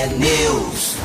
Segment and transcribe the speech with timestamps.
[0.00, 0.96] T-News.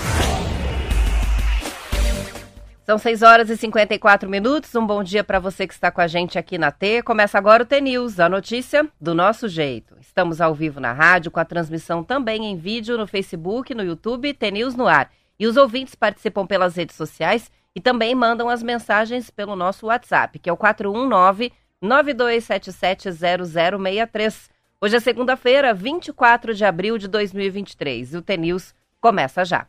[2.85, 4.73] São 6 horas e 54 minutos.
[4.73, 7.03] Um bom dia para você que está com a gente aqui na T.
[7.03, 9.97] Começa agora o T-News, a notícia do nosso jeito.
[9.99, 14.33] Estamos ao vivo na rádio, com a transmissão também em vídeo no Facebook, no YouTube,
[14.33, 15.11] T-News no ar.
[15.37, 20.39] E os ouvintes participam pelas redes sociais e também mandam as mensagens pelo nosso WhatsApp,
[20.39, 21.51] que é o 419
[21.83, 24.49] 92770063.
[24.79, 28.73] Hoje é segunda-feira, 24 de abril de 2023 e o T-News
[29.05, 29.67] começa já.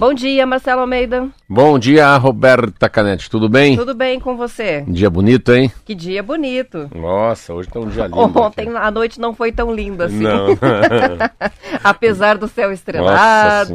[0.00, 1.26] Bom dia, Marcelo Almeida.
[1.48, 3.28] Bom dia, Roberta Canete.
[3.28, 3.76] Tudo bem?
[3.76, 4.84] Tudo bem com você?
[4.86, 5.72] Dia bonito, hein?
[5.84, 6.88] Que dia bonito.
[6.94, 8.16] Nossa, hoje tá um dia lindo.
[8.16, 8.76] Ontem aqui.
[8.76, 10.20] a noite não foi tão linda assim.
[10.20, 10.56] Não.
[11.82, 13.74] Apesar do céu estrelado,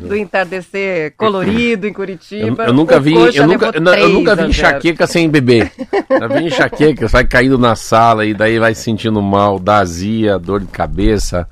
[0.00, 2.62] do entardecer colorido em Curitiba.
[2.62, 5.70] Eu, eu nunca vi, eu nunca, eu, eu nunca vi enxaqueca sem beber.
[6.08, 10.60] Eu vi enxaqueca, sai caindo na sala e daí vai sentindo mal, dá azia, dor
[10.60, 11.46] de cabeça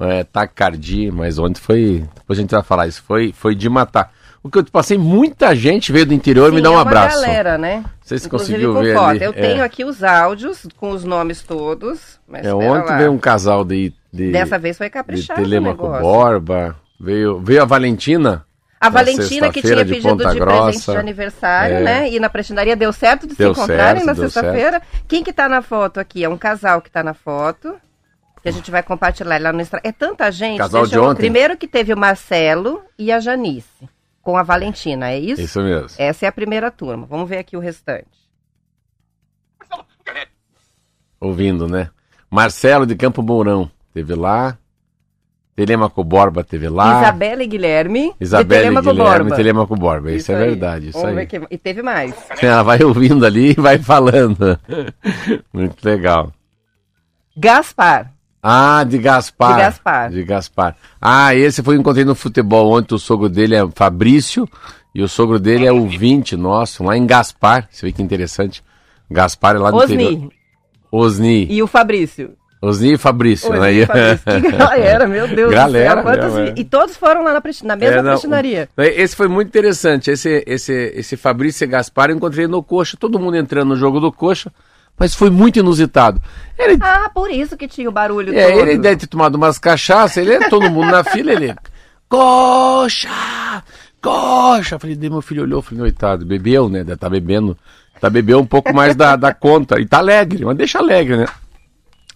[0.00, 2.04] é, taquicardia, mas ontem foi.
[2.14, 3.02] Depois a gente vai falar isso.
[3.02, 4.12] Foi, foi de matar.
[4.42, 7.20] O que eu passei, muita gente veio do interior Sim, me dar um é abraço.
[7.20, 7.84] galera, né?
[8.00, 9.08] Vocês Inclusive conseguiu com ver foto.
[9.08, 9.24] ali.
[9.24, 9.32] Eu é.
[9.32, 12.20] tenho aqui os áudios com os nomes todos.
[12.32, 12.96] É, ontem lá.
[12.98, 13.92] veio um casal de.
[14.12, 15.88] de Dessa vez foi de caprichado o Telemaco.
[15.88, 16.76] Borba.
[17.00, 18.46] Veio, veio a Valentina.
[18.80, 20.92] A na Valentina que tinha de pedido de presente Grossa.
[20.92, 21.82] de aniversário, É.
[21.82, 22.10] né?
[22.10, 24.82] E na prestinaria deu certo de Deu se encontrarem certo, na sexta-feira.
[25.08, 26.22] Quem que tá na foto aqui?
[26.22, 27.74] É um casal que tá na foto.
[28.46, 29.88] Que a gente vai compartilhar lá no Instagram.
[29.88, 30.58] É tanta gente.
[30.58, 31.16] Casal de eu- ontem.
[31.22, 33.88] Primeiro que teve o Marcelo e a Janice.
[34.22, 35.40] Com a Valentina, é isso?
[35.42, 35.88] Isso mesmo.
[35.98, 37.04] Essa é a primeira turma.
[37.10, 38.06] Vamos ver aqui o restante.
[41.20, 41.90] Ouvindo, né?
[42.30, 44.56] Marcelo de Campo Mourão teve lá.
[45.56, 47.00] Telemaco Borba teve lá.
[47.02, 48.14] Isabela e Guilherme.
[48.20, 49.34] Isabela e Guilherme Borba.
[49.36, 50.12] Telemaco Borba.
[50.12, 50.50] Isso, é aí.
[50.50, 50.88] verdade.
[50.90, 51.26] Isso Vamos aí.
[51.26, 52.14] que- E teve mais.
[52.40, 54.56] Ela vai ouvindo ali e vai falando.
[55.52, 56.32] Muito legal.
[57.36, 58.12] Gaspar.
[58.48, 59.54] Ah, de Gaspar.
[59.54, 60.10] De Gaspar.
[60.10, 60.76] De Gaspar.
[61.02, 62.94] Ah, esse foi encontrei no futebol ontem.
[62.94, 64.48] O sogro dele é Fabrício
[64.94, 67.66] e o sogro dele é o 20 nosso, lá em Gaspar.
[67.68, 68.62] Você vê que interessante.
[69.10, 70.12] Gaspar é lá no interior.
[70.12, 70.30] Osni.
[70.92, 71.48] Osni.
[71.50, 72.36] E o Fabrício.
[72.62, 73.50] Osni e Fabrício.
[73.50, 73.72] Osni né?
[73.72, 74.40] e Fabrício.
[74.40, 76.02] Que galera, meu Deus Galera, do céu.
[76.04, 76.34] Quantos...
[76.34, 76.54] galera.
[76.56, 78.68] E todos foram lá na, na mesma É, não, prestinaria.
[78.78, 80.08] Esse foi muito interessante.
[80.08, 82.96] Esse, esse, esse Fabrício e Gaspar eu encontrei no Coxa.
[82.96, 84.52] Todo mundo entrando no jogo do Coxa.
[84.98, 86.20] Mas foi muito inusitado.
[86.58, 88.60] Ele Ah, por isso que tinha o barulho É, todo.
[88.60, 91.54] ele deve ter tomado umas cachaças, ele é todo mundo na fila, ele.
[92.08, 93.62] Coxa!
[94.00, 94.78] Coxa!
[94.78, 96.84] Falei, daí meu filho olhou, falei, coitado, bebeu, né?
[96.98, 97.56] Tá bebendo.
[98.00, 99.80] Tá bebendo um pouco mais da, da conta.
[99.80, 101.26] E tá alegre, mas deixa alegre, né?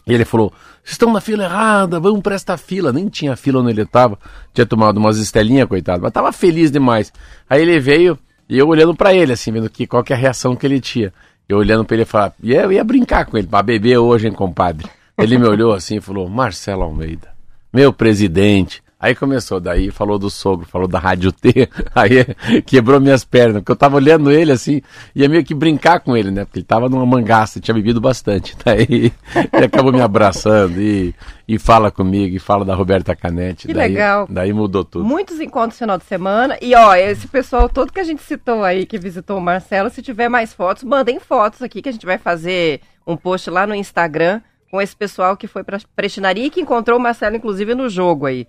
[0.07, 0.51] E ele falou:
[0.83, 2.93] vocês estão na fila errada, vamos pra esta fila.
[2.93, 4.19] Nem tinha fila onde ele tava.
[4.53, 7.13] Tinha tomado umas estelinhas, coitado, mas tava feliz demais.
[7.49, 10.19] Aí ele veio e eu olhando pra ele, assim, vendo que, qual que é a
[10.19, 11.13] reação que ele tinha.
[11.51, 14.29] Eu olhando pra ele e falar, e eu ia brincar com ele, pra beber hoje,
[14.29, 14.89] hein, compadre.
[15.19, 17.29] Ele me olhou assim e falou: Marcelo Almeida,
[17.73, 18.81] meu presidente.
[19.01, 22.23] Aí começou, daí falou do sogro, falou da Rádio T, aí
[22.67, 24.83] quebrou minhas pernas, porque eu tava olhando ele assim,
[25.15, 26.45] ia meio que brincar com ele, né?
[26.45, 28.55] Porque ele tava numa mangaça, tinha bebido bastante.
[28.63, 29.11] Daí
[29.53, 31.15] ele acabou me abraçando e,
[31.49, 33.67] e fala comigo, e fala da Roberta Canete.
[33.67, 34.27] Que daí, legal.
[34.29, 35.03] Daí mudou tudo.
[35.03, 36.59] Muitos encontros no final de semana.
[36.61, 40.03] E ó, esse pessoal todo que a gente citou aí, que visitou o Marcelo, se
[40.03, 43.75] tiver mais fotos, mandem fotos aqui que a gente vai fazer um post lá no
[43.75, 47.89] Instagram com esse pessoal que foi pra prestinaria e que encontrou o Marcelo, inclusive, no
[47.89, 48.47] jogo aí.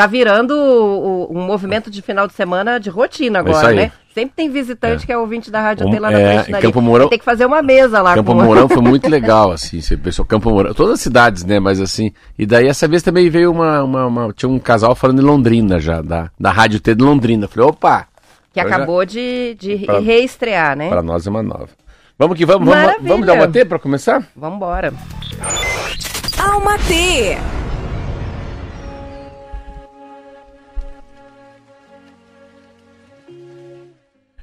[0.00, 3.92] Tá virando o- o- um movimento de final de semana de rotina É agora, né?
[4.14, 6.66] Sempre tem visitante que é ouvinte da Rádio Um- T lá na é, prestinaria.
[6.70, 9.78] Campo Mourão- Tem que fazer uma mesa lá Campo com Mourão foi muito legal, assim,
[9.82, 13.28] você pensou, Campo Mourão, todas as cidades, né, mas assim, e daí essa vez também
[13.28, 16.94] veio uma, uma- uma- tinha um casal falando de Londrina já, da, da Rádio T
[16.94, 18.06] de Londrina, falei, opa,
[18.54, 20.88] Que já- acabou de, de Pra- reestrear, né?
[20.88, 21.68] para nós é uma nova.
[22.18, 23.08] Vamos que vamos, vamos, Maravilha.
[23.10, 24.22] vamos dar uma T para começar?
[24.34, 24.94] Vambora.
[26.38, 27.36] Alma T.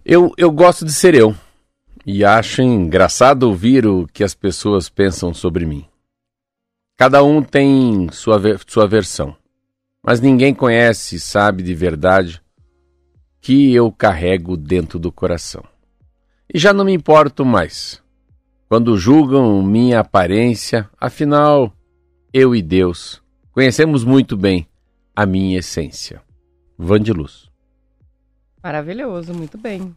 [0.10, 1.36] Eu, eu gosto de ser eu,
[2.06, 5.86] e acho engraçado ouvir o que as pessoas pensam sobre mim.
[6.96, 9.36] Cada um tem sua, sua versão,
[10.02, 12.42] mas ninguém conhece e sabe de verdade
[13.42, 15.62] que eu carrego dentro do coração.
[16.54, 18.02] E já não me importo mais.
[18.70, 21.74] Quando julgam minha aparência, afinal,
[22.34, 23.22] eu e Deus
[23.52, 24.70] conhecemos muito bem
[25.14, 26.22] a minha essência.
[26.78, 27.47] Vandiluz.
[28.68, 29.96] Maravilhoso, muito bem.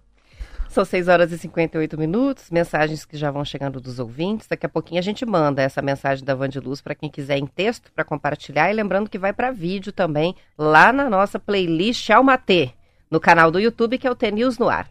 [0.69, 4.47] São 6 horas e 58 minutos, mensagens que já vão chegando dos ouvintes.
[4.47, 7.91] Daqui a pouquinho a gente manda essa mensagem da Vandiluz para quem quiser em texto
[7.93, 8.71] para compartilhar.
[8.71, 12.71] E lembrando que vai para vídeo também lá na nossa playlist Almatê,
[13.11, 14.89] no canal do YouTube, que é o T News no Ar.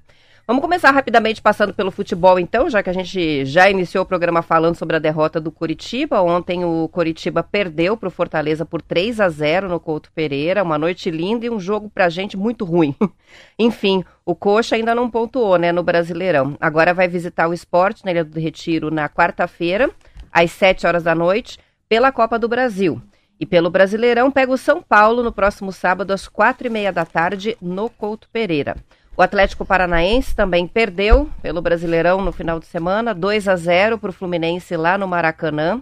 [0.50, 4.42] Vamos começar rapidamente passando pelo futebol, então, já que a gente já iniciou o programa
[4.42, 6.24] falando sobre a derrota do Curitiba.
[6.24, 10.63] Ontem o Curitiba perdeu para o Fortaleza por 3 a 0 no Couto Pereira.
[10.63, 12.96] Uma noite linda e um jogo para a gente muito ruim.
[13.60, 16.57] Enfim, o Coxa ainda não pontuou, né, no Brasileirão.
[16.60, 19.92] Agora vai visitar o esporte na Ilha do Retiro na quarta-feira,
[20.31, 23.00] às 7 horas da noite, pela Copa do Brasil.
[23.40, 27.06] E pelo Brasileirão pega o São Paulo no próximo sábado às quatro e meia da
[27.06, 28.75] tarde no Couto Pereira.
[29.19, 34.12] O Atlético Paranaense também perdeu pelo Brasileirão no final de semana, 2 a 0 para
[34.12, 35.81] o Fluminense lá no Maracanã.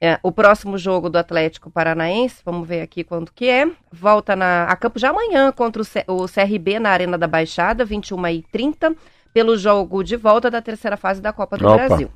[0.00, 4.64] É, o próximo jogo do Atlético Paranaense, vamos ver aqui quanto que é, volta na,
[4.64, 8.96] a campo já amanhã contra o, C, o CRB na Arena da Baixada, 21h30,
[9.32, 11.86] pelo jogo de volta da terceira fase da Copa do Opa.
[11.86, 12.10] Brasil.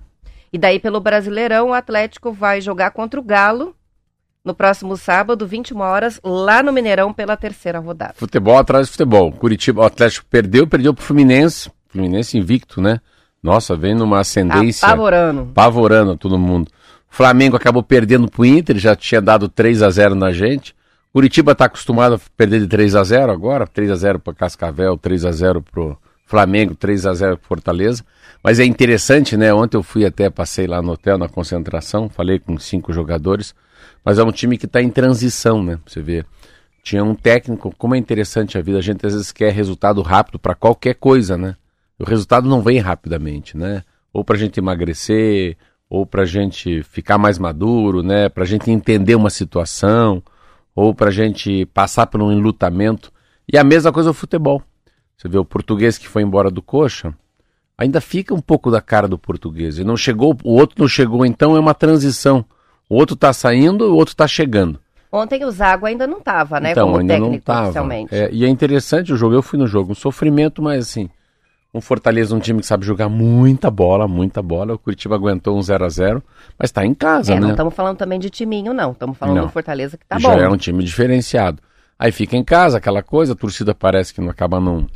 [0.52, 3.72] E daí pelo Brasileirão, o Atlético vai jogar contra o Galo
[4.46, 8.14] no próximo sábado, 21 horas, lá no Mineirão pela terceira rodada.
[8.16, 9.32] Futebol atrás de futebol.
[9.32, 11.68] Curitiba, o Atlético perdeu, perdeu pro Fluminense.
[11.88, 13.00] Fluminense invicto, né?
[13.42, 14.86] Nossa, vem numa ascendência.
[14.86, 15.42] Apavorando.
[15.50, 16.68] Apavorando todo mundo.
[17.10, 20.76] O Flamengo acabou perdendo pro Inter, já tinha dado 3 a 0 na gente.
[21.12, 24.96] Curitiba tá acostumado a perder de 3 a 0 agora, 3 a 0 para Cascavel,
[24.96, 28.04] 3 a 0 pro Flamengo, 3 a 0 pro Fortaleza.
[28.44, 29.52] Mas é interessante, né?
[29.52, 33.52] Ontem eu fui até, passei lá no hotel, na concentração, falei com cinco jogadores.
[34.06, 35.80] Mas é um time que está em transição, né?
[35.84, 36.24] Você vê.
[36.80, 40.38] Tinha um técnico, como é interessante a vida, a gente às vezes quer resultado rápido
[40.38, 41.56] para qualquer coisa, né?
[41.98, 43.82] O resultado não vem rapidamente, né?
[44.12, 45.56] Ou para a gente emagrecer,
[45.90, 48.28] ou para a gente ficar mais maduro, né?
[48.28, 50.22] Para a gente entender uma situação,
[50.72, 53.12] ou para a gente passar por um enlutamento.
[53.52, 54.62] E a mesma coisa o futebol.
[55.16, 57.12] Você vê o português que foi embora do coxa,
[57.76, 59.78] ainda fica um pouco da cara do português.
[59.78, 62.44] E não chegou, o outro não chegou, então é uma transição.
[62.88, 64.78] O outro está saindo, o outro está chegando.
[65.10, 66.72] Ontem o Zago ainda não estava, né?
[66.72, 67.62] Então, como ainda técnico não tava.
[67.68, 68.14] oficialmente.
[68.14, 69.34] É, e é interessante o jogo.
[69.34, 71.08] Eu fui no jogo, um sofrimento, mas assim,
[71.72, 74.74] um Fortaleza, um time que sabe jogar muita bola, muita bola.
[74.74, 76.22] O Curitiba aguentou um 0 a 0
[76.58, 77.54] mas está em casa, É, não né?
[77.54, 78.92] estamos falando também de timinho, não.
[78.92, 79.46] Estamos falando Não.
[79.46, 80.38] do Fortaleza que tá Já bom.
[80.40, 81.62] é um time diferenciado.
[81.98, 84.86] Aí fica em casa, aquela coisa, a torcida parece que não acaba não.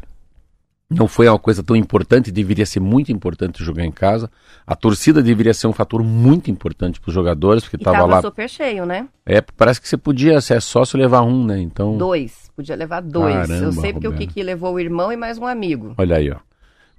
[0.90, 4.28] Não foi uma coisa tão importante, deveria ser muito importante jogar em casa.
[4.66, 8.20] A torcida deveria ser um fator muito importante para os jogadores, porque estava tava lá.
[8.22, 9.06] super cheio, né?
[9.25, 11.60] É, parece que você podia, se é sócio, levar um, né?
[11.60, 12.50] Então, Dois.
[12.56, 13.48] Podia levar dois.
[13.48, 14.28] Eu Caramba, sei porque o Roberto.
[14.28, 15.94] Kiki levou o irmão e mais um amigo.
[15.96, 16.37] olha aí, ó.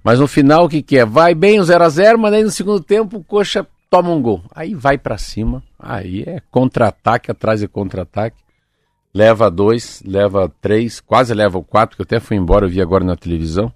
[0.02, 1.04] Mas no final, o que, que é?
[1.04, 4.22] Vai bem o 0 a 0 mas aí no segundo tempo o Coxa toma um
[4.22, 4.42] gol.
[4.54, 8.36] Aí vai para cima, aí é contra-ataque atrás de contra-ataque.
[9.14, 12.80] Leva dois, leva três, quase leva o quatro, que eu até fui embora, eu vi
[12.80, 13.70] agora na televisão.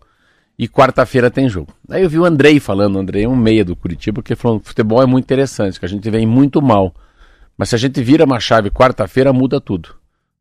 [0.58, 1.72] E quarta-feira tem jogo.
[1.88, 4.60] Aí eu vi o Andrei falando, o Andrei é um meia do Curitiba, que falou
[4.64, 6.94] futebol é muito interessante, que a gente vem muito mal.
[7.58, 9.94] Mas se a gente vira uma chave quarta-feira, muda tudo.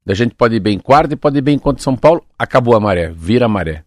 [0.08, 2.80] A gente pode ir bem quarta e pode ir bem contra São Paulo, acabou a
[2.80, 3.84] maré, vira a maré.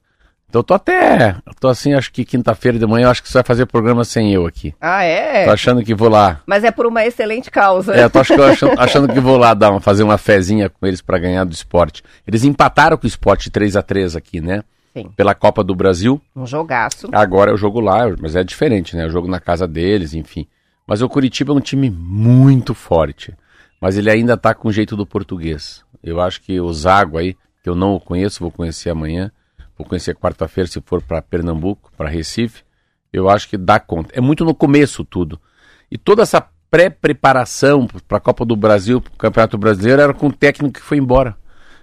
[0.49, 3.29] Então eu tô até, eu tô assim, acho que quinta-feira de manhã, eu acho que
[3.29, 4.75] você vai fazer programa sem eu aqui.
[4.81, 5.45] Ah, é?
[5.45, 6.41] Tô achando que vou lá.
[6.47, 7.95] Mas é por uma excelente causa.
[7.95, 11.03] É, tô achando, achando, achando que vou lá dar uma, fazer uma fezinha com eles
[11.03, 12.03] para ganhar do esporte.
[12.27, 14.63] Eles empataram com o esporte 3 a 3 aqui, né?
[15.03, 15.11] Sim.
[15.17, 16.21] Pela Copa do Brasil.
[16.35, 17.09] Um jogaço.
[17.12, 19.06] Agora é o jogo lá, mas é diferente, né?
[19.06, 20.47] O jogo na casa deles, enfim.
[20.87, 23.35] Mas o Curitiba é um time muito forte.
[23.81, 25.85] Mas ele ainda tá com o jeito do português.
[26.03, 29.31] Eu acho que o Zago aí, que eu não o conheço, vou conhecer amanhã.
[29.77, 32.65] Vou conhecer quarta-feira se for para Pernambuco, para Recife.
[33.12, 34.12] Eu acho que dá conta.
[34.14, 35.40] É muito no começo tudo.
[35.90, 40.26] E toda essa pré-preparação para a Copa do Brasil, para o Campeonato Brasileiro, era com
[40.26, 41.37] o técnico que foi embora.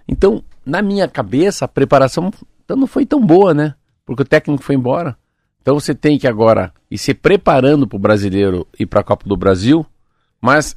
[0.07, 2.31] Então, na minha cabeça, a preparação
[2.65, 3.75] então, não foi tão boa, né?
[4.05, 5.15] Porque o técnico foi embora.
[5.61, 9.23] Então você tem que agora ir se preparando para o brasileiro e para a Copa
[9.27, 9.85] do Brasil,
[10.41, 10.75] mas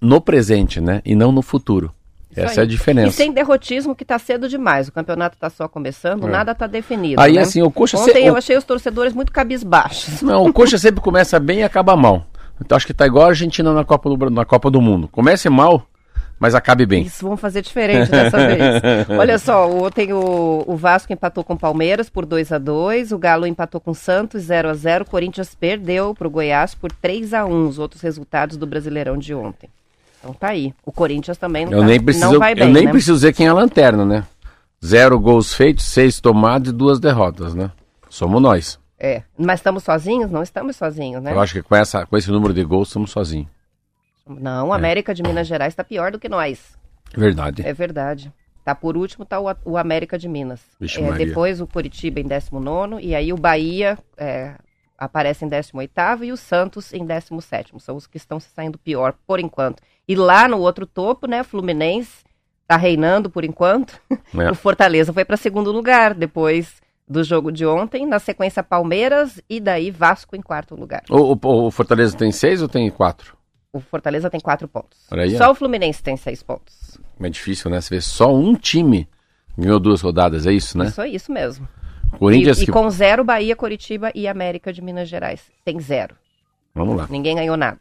[0.00, 1.00] no presente, né?
[1.04, 1.92] E não no futuro.
[2.30, 2.66] Isso Essa é aí.
[2.66, 3.08] a diferença.
[3.08, 4.86] E sem derrotismo que tá cedo demais.
[4.86, 6.30] O campeonato tá só começando, É.
[6.30, 7.20] nada tá definido.
[7.20, 7.40] Aí né?
[7.40, 10.20] assim, o Coxa Ontem se- eu achei os torcedores muito cabisbaixos.
[10.22, 12.26] Não, o Coxa sempre começa bem e acaba mal.
[12.60, 15.08] Então acho que tá igual a Argentina na Copa do, na Copa do Mundo.
[15.08, 15.84] Comece mal,
[16.38, 17.02] mas acabe bem.
[17.02, 18.60] Isso, vamos fazer diferente dessa vez.
[19.18, 23.18] Olha só, ontem o, o Vasco empatou com o Palmeiras por 2 a 2 o
[23.18, 26.92] Galo empatou com o Santos 0 a 0 o Corinthians perdeu para o Goiás por
[26.92, 29.68] 3 a 1 os outros resultados do Brasileirão de ontem.
[30.20, 30.74] Então tá aí.
[30.84, 32.90] O Corinthians também não, Eu tá- nem preciso, não vai bem, eu nem né?
[32.90, 34.24] preciso dizer quem é a lanterna, né?
[34.84, 37.70] Zero gols feitos, seis tomados e duas derrotas, né?
[38.08, 38.78] Somos nós.
[38.98, 40.30] É, mas estamos sozinhos?
[40.30, 41.32] Não estamos sozinhos, né?
[41.32, 43.48] Eu acho que com, essa, com esse número de gols estamos sozinhos.
[44.28, 46.76] Não, a América de Minas Gerais está pior do que nós.
[47.16, 47.66] Verdade.
[47.66, 48.32] É verdade.
[48.64, 50.60] Tá por último tá o, o América de Minas.
[50.78, 54.56] Vixe, É, depois o Curitiba em 19 e aí o Bahia é,
[54.98, 59.14] aparece em 18 e o Santos em 17 São os que estão se saindo pior
[59.26, 59.82] por enquanto.
[60.06, 62.24] E lá no outro topo, né, Fluminense
[62.66, 63.98] tá reinando por enquanto.
[64.10, 64.50] É.
[64.52, 68.06] O Fortaleza foi para segundo lugar depois do jogo de ontem.
[68.06, 71.02] Na sequência, Palmeiras e daí Vasco em quarto lugar.
[71.08, 73.37] O, o, o Fortaleza tem seis ou tem quatro?
[73.78, 74.98] O Fortaleza tem quatro pontos.
[75.10, 75.52] Aí, só ó.
[75.52, 76.98] o Fluminense tem seis pontos.
[77.20, 77.80] É difícil, né?
[77.80, 79.08] Você vê só um time
[79.58, 80.86] ganhou duas rodadas, é isso, né?
[80.86, 81.68] Isso é isso mesmo.
[82.18, 82.70] Corinthians e, que...
[82.70, 85.42] e com zero, Bahia, Coritiba e América de Minas Gerais.
[85.64, 86.14] Tem zero.
[86.74, 87.06] Vamos lá.
[87.10, 87.80] Ninguém ganhou nada.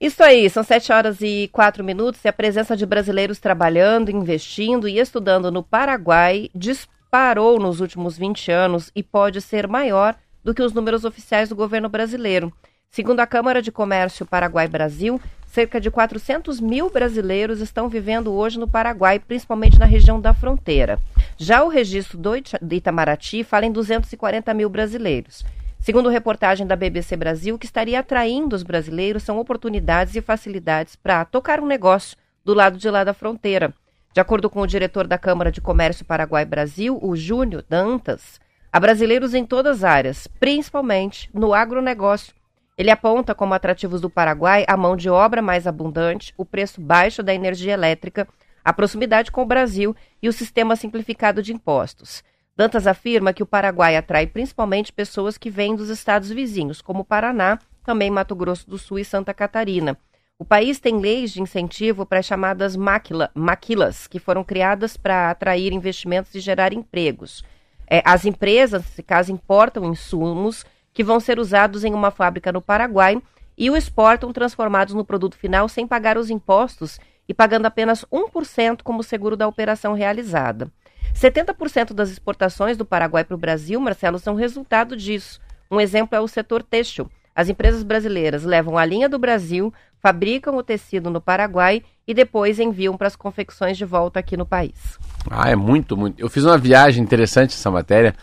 [0.00, 4.88] Isso aí, são sete horas e quatro minutos e a presença de brasileiros trabalhando, investindo
[4.88, 10.62] e estudando no Paraguai disparou nos últimos 20 anos e pode ser maior do que
[10.62, 12.52] os números oficiais do governo brasileiro.
[12.94, 18.68] Segundo a Câmara de Comércio Paraguai-Brasil, cerca de 400 mil brasileiros estão vivendo hoje no
[18.68, 20.98] Paraguai, principalmente na região da fronteira.
[21.38, 25.42] Já o registro do Itamaraty fala em 240 mil brasileiros.
[25.80, 30.94] Segundo reportagem da BBC Brasil, o que estaria atraindo os brasileiros são oportunidades e facilidades
[30.94, 33.72] para tocar um negócio do lado de lá da fronteira.
[34.12, 38.38] De acordo com o diretor da Câmara de Comércio Paraguai-Brasil, o Júnior Dantas,
[38.70, 42.34] há brasileiros em todas as áreas, principalmente no agronegócio.
[42.76, 47.22] Ele aponta como atrativos do Paraguai a mão de obra mais abundante, o preço baixo
[47.22, 48.26] da energia elétrica,
[48.64, 52.22] a proximidade com o Brasil e o sistema simplificado de impostos.
[52.56, 57.58] Dantas afirma que o Paraguai atrai principalmente pessoas que vêm dos estados vizinhos, como Paraná,
[57.84, 59.98] também Mato Grosso do Sul e Santa Catarina.
[60.38, 65.30] O país tem leis de incentivo para as chamadas maquila, maquilas, que foram criadas para
[65.30, 67.44] atrair investimentos e gerar empregos.
[67.88, 72.60] É, as empresas, nesse caso, importam insumos que vão ser usados em uma fábrica no
[72.60, 73.20] Paraguai
[73.56, 78.82] e o exportam transformados no produto final sem pagar os impostos e pagando apenas 1%
[78.82, 80.70] como seguro da operação realizada.
[81.14, 85.40] 70% das exportações do Paraguai para o Brasil, Marcelo, são resultado disso.
[85.70, 87.10] Um exemplo é o setor têxtil.
[87.34, 92.58] As empresas brasileiras levam a linha do Brasil, fabricam o tecido no Paraguai e depois
[92.58, 94.98] enviam para as confecções de volta aqui no país.
[95.30, 96.20] Ah, é muito, muito.
[96.20, 98.14] Eu fiz uma viagem interessante essa matéria.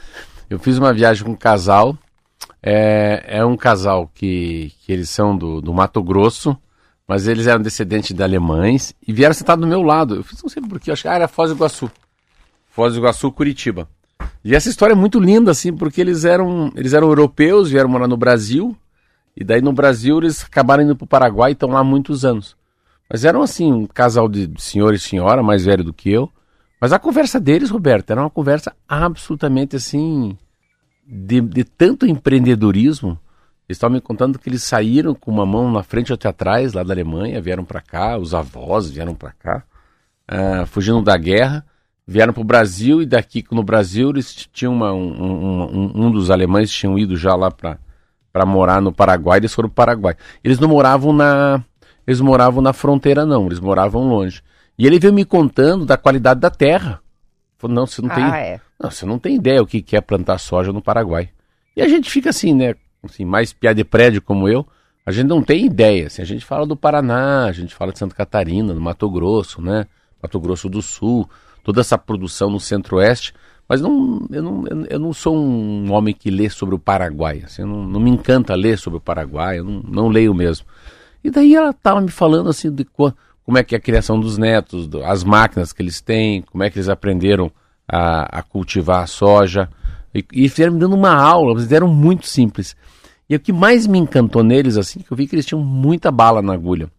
[0.49, 1.97] Eu fiz uma viagem com um casal.
[2.62, 6.58] É, é um casal que, que eles são do, do Mato Grosso,
[7.08, 10.15] mas eles eram descendentes de alemães e vieram sentar do meu lado.
[10.15, 11.91] Eu fiz, não sei porquê, acho que ah, era Foz do Iguaçu.
[12.69, 13.88] Foz do Iguaçu, Curitiba.
[14.43, 18.08] E essa história é muito linda, assim, porque eles eram, eles eram europeus, vieram morar
[18.08, 18.75] no Brasil,
[19.36, 22.25] e daí no Brasil eles acabaram indo para o Paraguai e estão lá há muitos
[22.25, 22.55] anos.
[23.10, 26.29] Mas eram, assim, um casal de senhor e senhora, mais velho do que eu.
[26.79, 30.38] Mas a conversa deles, Roberto, era uma conversa absolutamente, assim,
[31.09, 33.19] de, de tanto empreendedorismo.
[33.67, 36.73] Eles estavam me contando que eles saíram com uma mão na frente e outra atrás,
[36.73, 39.63] lá da Alemanha, vieram para cá, os avós vieram para cá,
[40.31, 41.65] uh, fugindo da guerra
[42.09, 46.31] vieram para o Brasil e daqui no Brasil eles tinham uma, um, um, um, dos
[46.31, 50.15] alemães tinham ido já lá para morar no Paraguai, eles foram para o Paraguai.
[50.43, 51.63] Eles não moravam na
[52.07, 54.41] eles moravam na fronteira não, eles moravam longe.
[54.75, 56.99] E ele veio me contando da qualidade da terra.
[57.59, 58.61] Falou, não, você não tem, ah, é.
[58.81, 61.29] não, você não tem ideia o que é plantar soja no Paraguai.
[61.75, 62.73] E a gente fica assim, né,
[63.03, 64.65] assim, mais piada de prédio como eu,
[65.05, 66.07] a gente não tem ideia.
[66.07, 69.61] Assim, a gente fala do Paraná, a gente fala de Santa Catarina, do Mato Grosso,
[69.61, 69.85] né,
[70.23, 71.29] Mato Grosso do Sul
[71.63, 73.33] toda essa produção no Centro-Oeste,
[73.67, 77.43] mas não, eu, não, eu não sou um homem que lê sobre o Paraguai.
[77.45, 80.65] Assim, não, não, me encanta ler sobre o Paraguai, eu não, não leio mesmo.
[81.23, 82.83] E daí ela estava me falando assim de
[83.49, 86.69] como é que é a criação dos netos, as máquinas que eles têm, como é
[86.69, 87.51] que eles aprenderam
[87.87, 89.67] a, a cultivar a soja.
[90.13, 92.75] E, e fizeram me dando uma aula, eles eram muito simples.
[93.27, 96.11] E o que mais me encantou neles, assim, que eu vi que eles tinham muita
[96.11, 96.91] bala na agulha,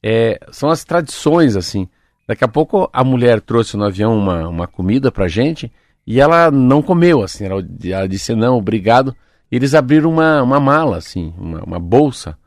[0.00, 1.88] é, são as tradições, assim.
[2.24, 5.72] Daqui a pouco a mulher trouxe no avião uma, uma comida pra gente
[6.06, 9.12] e ela não comeu, assim, ela, ela disse não, obrigado.
[9.50, 12.38] E eles abriram uma, uma mala, assim, uma, uma bolsa.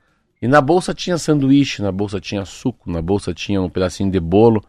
[0.42, 4.20] E na bolsa tinha sanduíche, na bolsa tinha suco, na bolsa tinha um pedacinho de
[4.20, 4.64] bolo.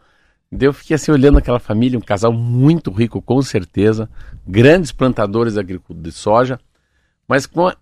[0.51, 4.09] Daí eu fiquei assim olhando aquela família, um casal muito rico, com certeza,
[4.45, 6.59] grandes plantadores de soja,
[7.25, 7.75] mas com a,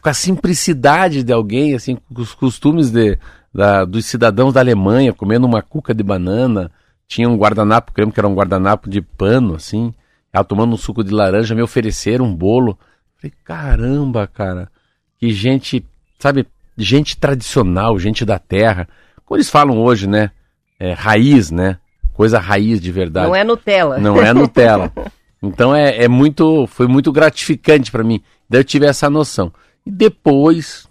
[0.00, 3.18] com a simplicidade de alguém, assim, com os costumes de,
[3.52, 6.70] da, dos cidadãos da Alemanha comendo uma cuca de banana,
[7.06, 9.92] tinha um guardanapo, creio que era um guardanapo de pano, assim,
[10.32, 12.78] ela tomando um suco de laranja, me ofereceram um bolo.
[13.16, 14.70] Falei, caramba, cara,
[15.18, 15.84] que gente,
[16.18, 18.88] sabe, gente tradicional, gente da terra.
[19.24, 20.30] Como eles falam hoje, né?
[20.78, 21.78] É, raiz, né?
[22.12, 23.26] Coisa raiz de verdade.
[23.26, 23.98] Não é Nutella.
[23.98, 24.92] Não é Nutella.
[25.42, 28.22] Então é, é muito, foi muito gratificante para mim.
[28.48, 29.52] Daí eu tive essa noção.
[29.84, 30.88] E depois,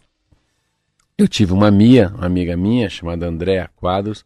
[1.18, 4.24] eu tive uma minha, uma amiga minha, chamada Andréa Quadros,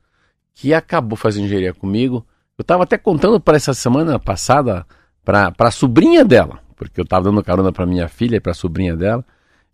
[0.53, 2.25] que acabou fazendo engenharia comigo.
[2.57, 4.85] Eu estava até contando para essa semana passada
[5.23, 8.55] para a sobrinha dela, porque eu estava dando carona para minha filha e para a
[8.55, 9.25] sobrinha dela.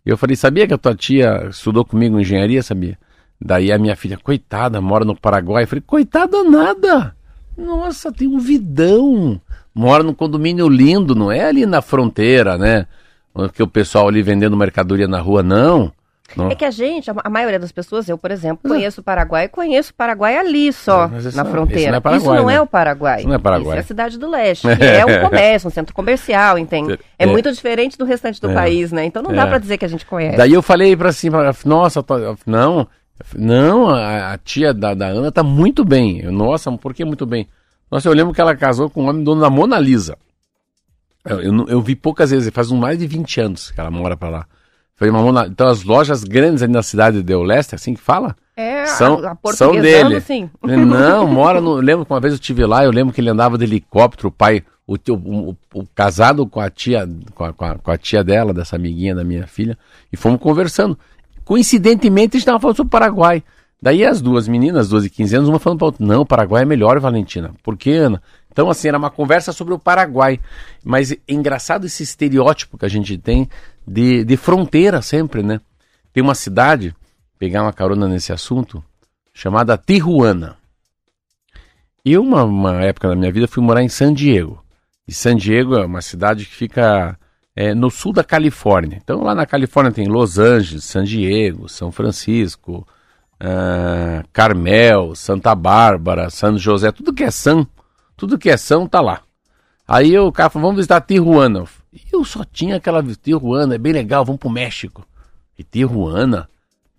[0.06, 2.96] Eu falei, sabia que a tua tia estudou comigo engenharia, sabia?
[3.38, 5.64] Daí a minha filha, coitada, mora no Paraguai.
[5.64, 7.14] Eu falei, coitada nada!
[7.58, 9.40] Nossa, tem um vidão!
[9.76, 12.86] mora num condomínio lindo, não é ali na fronteira, né?
[13.52, 15.92] Que o pessoal ali vendendo mercadoria na rua, não.
[16.36, 16.50] Não.
[16.50, 19.92] É que a gente, a, maioria das pessoas, eu, por exemplo, conheço o Paraguai, conheço
[19.92, 21.80] o Paraguai ali só, É, isso na fronteira.
[21.82, 22.54] isso não é Paraguai, Isso não né?
[22.54, 23.18] é o Paraguai.
[23.20, 23.68] Isso não é Paraguai.
[23.68, 26.98] Isso é a cidade do leste, é um comércio, um centro comercial, entende?
[27.18, 27.26] É, É.
[27.26, 28.54] muito diferente do restante do É.
[28.54, 29.04] país, né?
[29.04, 29.46] Então não dá É.
[29.46, 30.36] pra dizer que a gente conhece.
[30.36, 32.86] Daí eu falei ela falou, nossa, tô- não,
[33.34, 36.20] não, a, a tia da, da Ana tá muito bem.
[36.20, 37.46] Eu, nossa, por que muito bem?
[37.90, 40.16] Nossa, eu lembro que ela casou com um homem dono da Mona Lisa.
[41.24, 44.28] Eu, eu, eu vi poucas vezes, faz mais de 20 anos que ela mora pra
[44.28, 44.46] lá.
[44.96, 48.34] Falei, uma Mona, então as lojas grandes ali na cidade de Oeste, assim que fala?
[48.56, 50.18] É, São- a, a são dele.
[50.22, 50.48] sim.
[50.64, 51.74] Não, mora no.
[51.74, 54.32] Lembro que uma vez eu estive lá, eu lembro que ele andava de helicóptero, o
[54.32, 57.90] pai, o, tio- o, o- o casado com a tia, com a, com a- com
[57.90, 59.76] a tia dela, dessa amiguinha da minha filha,
[60.10, 60.98] e fomos conversando.
[61.44, 63.42] Coincidentemente, a gente estava falando sobre o Paraguai.
[63.80, 66.62] Daí as duas meninas, 12 e 15 anos, uma falando para outra, não, o Paraguai
[66.62, 67.52] é melhor, Valentina.
[67.62, 68.22] Por quê, Ana?
[68.50, 70.40] Então, assim, era uma conversa sobre o Paraguai.
[70.82, 73.46] Mas é engraçado esse estereótipo que a gente tem
[73.86, 75.60] de, de fronteira sempre, né?
[76.12, 76.94] Tem uma cidade,
[77.38, 78.82] pegar uma carona nesse assunto,
[79.32, 80.56] chamada Tijuana.
[82.04, 84.62] Eu, uma, uma época da minha vida, fui morar em San Diego.
[85.06, 87.18] E San Diego é uma cidade que fica
[87.54, 88.98] é, no sul da Califórnia.
[89.02, 92.86] Então, lá na Califórnia tem Los Angeles, San Diego, São Francisco,
[93.38, 97.66] ah, Carmel, Santa Bárbara, San José, tudo que é San,
[98.16, 99.22] tudo que é São tá lá.
[99.86, 101.64] Aí o cara falou, vamos visitar Tijuana.
[101.96, 105.06] E eu só tinha aquela Tijuana, é bem legal, vamos pro México.
[105.58, 106.48] E Tijuana?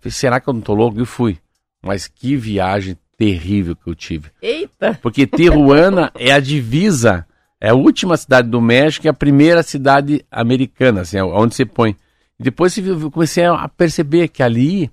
[0.00, 1.00] Falei, será que eu não tô louco?
[1.00, 1.38] E fui.
[1.80, 4.30] Mas que viagem terrível que eu tive.
[4.42, 4.98] Eita!
[5.00, 7.24] Porque Tijuana é a divisa,
[7.60, 11.96] é a última cidade do México e a primeira cidade americana, assim, onde você põe.
[12.38, 14.90] E depois viu- comecei a perceber que ali,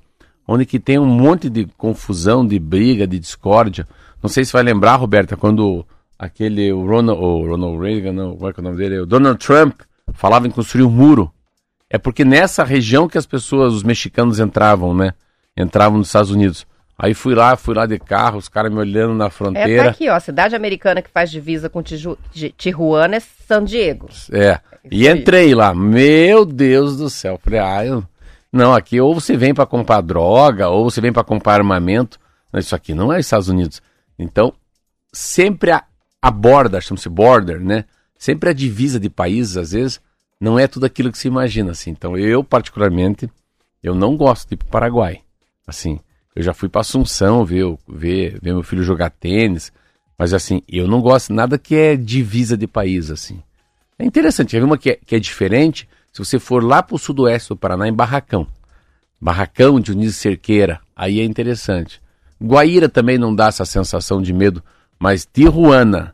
[0.47, 3.87] onde que tem um monte de confusão, de briga, de discórdia.
[4.21, 5.85] Não sei se vai lembrar, Roberta, quando
[6.17, 8.99] aquele o Ronald, o Ronald Reagan, não, qual é, que é o nome dele?
[8.99, 9.81] O Donald Trump
[10.13, 11.31] falava em construir um muro.
[11.89, 15.13] É porque nessa região que as pessoas, os mexicanos entravam, né?
[15.55, 16.65] Entravam nos Estados Unidos.
[16.97, 19.89] Aí fui lá, fui lá de carro, os caras me olhando na É, tá fronteira.
[19.89, 20.15] aqui, ó.
[20.15, 24.07] A cidade americana que faz divisa com Tiju, Ti- Tijuana é San Diego.
[24.31, 24.59] É.
[24.89, 25.73] E entrei lá.
[25.73, 27.39] Meu Deus do céu.
[27.43, 28.03] Falei, ah, eu...
[28.51, 32.17] não, aqui ou você vem para comprar droga, ou você vem para comprar armamento.
[32.55, 33.81] Isso aqui não é Estados Unidos.
[34.17, 34.53] Então,
[35.11, 35.83] sempre a,
[36.21, 37.83] a borda, chama-se border, né?
[38.17, 40.01] Sempre a divisa de países, às vezes,
[40.39, 41.91] não é tudo aquilo que se imagina, assim.
[41.91, 43.29] Então, eu, particularmente,
[43.83, 45.21] eu não gosto de ir pro Paraguai.
[45.67, 45.99] Assim,
[46.35, 49.71] eu já fui para Assunção ver, ver, ver meu filho jogar tênis,
[50.17, 53.41] mas assim, eu não gosto nada que é divisa de país, assim.
[53.97, 55.87] É interessante, viu uma que é, que é diferente?
[56.11, 58.47] Se você for lá pro sudoeste do Paraná, em Barracão.
[59.19, 62.01] Barracão de Unísio Cerqueira, aí é interessante.
[62.41, 64.61] Guaíra também não dá essa sensação de medo,
[64.99, 66.13] mas Tijuana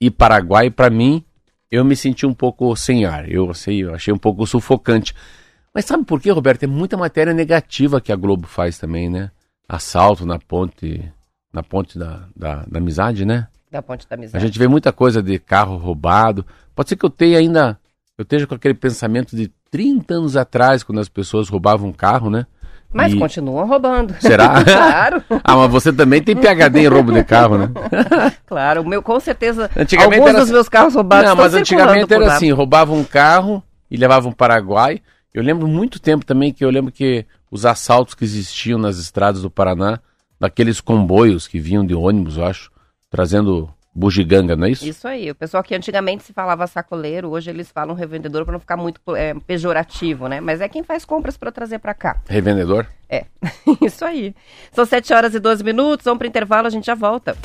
[0.00, 1.24] e Paraguai, para mim,
[1.72, 3.26] eu me senti um pouco sem ar.
[3.26, 5.14] Eu, eu achei um pouco sufocante.
[5.74, 6.64] Mas sabe por quê, Roberto?
[6.64, 9.30] É muita matéria negativa que a Globo faz também, né?
[9.66, 11.02] Assalto na ponte,
[11.50, 13.48] na ponte da, da, da amizade, né?
[13.70, 14.46] Da Ponte da A Amizade.
[14.46, 16.44] gente vê muita coisa de carro roubado.
[16.74, 17.80] Pode ser que eu tenha ainda.
[18.18, 22.28] Eu esteja com aquele pensamento de 30 anos atrás, quando as pessoas roubavam um carro,
[22.28, 22.46] né?
[22.92, 24.14] Mas E- continuam roubando.
[24.20, 24.62] Será?
[24.64, 27.70] claro, Ah, mas você também tem PHD em roubo de carro, né?
[28.46, 28.82] claro.
[28.82, 32.26] O meu, com certeza, Antigamente alguns dos assim- meus carros roubados Não, mas antigamente era
[32.26, 32.34] lá.
[32.36, 35.00] assim: roubavam um carro e levavam para o Paraguai.
[35.32, 39.42] Eu lembro muito tempo também que eu lembro que os assaltos que existiam nas estradas
[39.42, 39.98] do Paraná,
[40.38, 42.70] daqueles comboios que vinham de ônibus, eu acho,
[43.10, 44.86] trazendo bugiganga, não é isso?
[44.86, 45.30] Isso aí.
[45.30, 49.00] O pessoal que antigamente se falava sacoleiro, hoje eles falam revendedor para não ficar muito
[49.14, 50.40] é, pejorativo, né?
[50.40, 52.20] Mas é quem faz compras para trazer para cá.
[52.28, 52.86] Revendedor?
[53.08, 53.26] É,
[53.82, 54.34] isso aí.
[54.72, 57.36] São 7 horas e 12 minutos, vamos para intervalo, a gente já volta.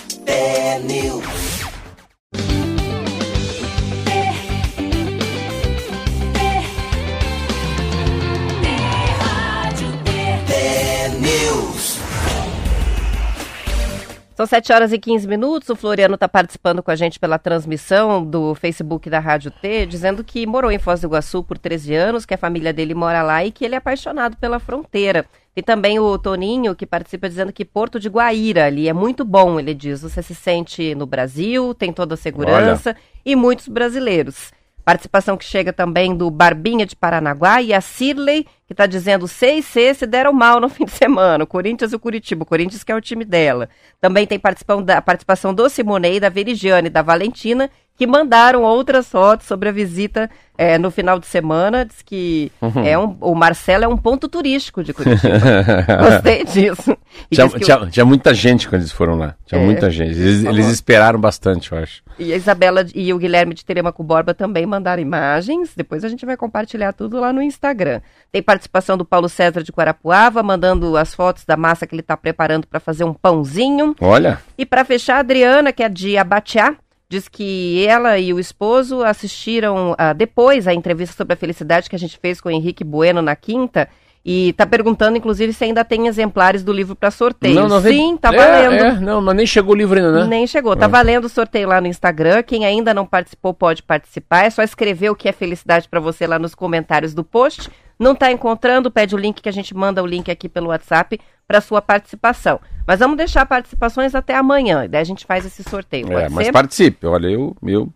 [14.38, 15.68] São 7 horas e 15 minutos.
[15.68, 20.24] O Floriano está participando com a gente pela transmissão do Facebook da Rádio T, dizendo
[20.24, 23.44] que morou em Foz do Iguaçu por 13 anos, que a família dele mora lá
[23.44, 25.26] e que ele é apaixonado pela fronteira.
[25.56, 29.60] E também o Toninho, que participa dizendo que Porto de Guaíra ali é muito bom,
[29.60, 30.04] ele diz.
[30.04, 32.96] Você se sente no Brasil, tem toda a segurança
[33.26, 34.52] e muitos brasileiros.
[34.88, 39.94] Participação que chega também do Barbinha de Paranaguá e a Cirley, que está dizendo 6C
[39.94, 41.44] se deram mal no fim de semana.
[41.44, 42.44] O Corinthians e o Curitiba.
[42.44, 43.68] O Corinthians que é o time dela.
[44.00, 49.48] Também tem participação, da, participação do Simonei, da Verigiane da Valentina, que mandaram outras fotos
[49.48, 51.84] sobre a visita é, no final de semana.
[51.84, 52.84] Diz que Uhum.
[52.86, 55.34] é um, o Marcelo é um ponto turístico de Curitiba.
[56.12, 56.96] Gostei disso.
[57.32, 59.36] Tinha, que o- tinha- tinha muita gente quando eles foram lá.
[59.46, 60.12] Tinha É, muita gente.
[60.12, 62.04] Eles, eles esperaram bastante, eu acho.
[62.20, 65.72] e a Isabela e o Guilherme de Telemaco Borba também mandaram imagens.
[65.76, 68.02] Depois a gente vai compartilhar tudo lá no Instagram.
[68.32, 72.16] Tem participação do Paulo César de Guarapuava, mandando as fotos da massa que ele está
[72.16, 73.96] preparando para fazer um pãozinho.
[74.00, 76.76] Olha, E para fechar, a Adriana, que é de Abatiá,
[77.10, 81.96] diz que ela e o esposo assistiram ah, depois a entrevista sobre a felicidade que
[81.96, 83.88] a gente fez com o Henrique Bueno na quinta.
[84.30, 87.56] E tá perguntando, inclusive, se ainda tem exemplares do livro para sorteio.
[87.56, 88.84] Não, não vem- Sim, tá É, valendo.
[88.84, 90.28] é, não, mas nem chegou o livro ainda, né?
[90.28, 90.76] Nem chegou.
[90.76, 90.90] Tá É.
[90.90, 92.44] valendo o sorteio lá no Instagram.
[92.44, 94.44] Quem ainda não participou pode participar.
[94.44, 97.70] É só escrever o que é felicidade para você lá nos comentários do post.
[97.98, 98.92] Não tá encontrando?
[98.92, 102.60] Pede o link que a gente manda o link aqui pelo WhatsApp para sua participação.
[102.86, 104.86] Mas vamos deixar participações até amanhã.
[104.86, 106.12] E daí a gente faz esse sorteio.
[106.12, 106.52] É, mas ser?
[106.52, 107.08] participe.
[107.08, 107.94] Olha, eu, eu,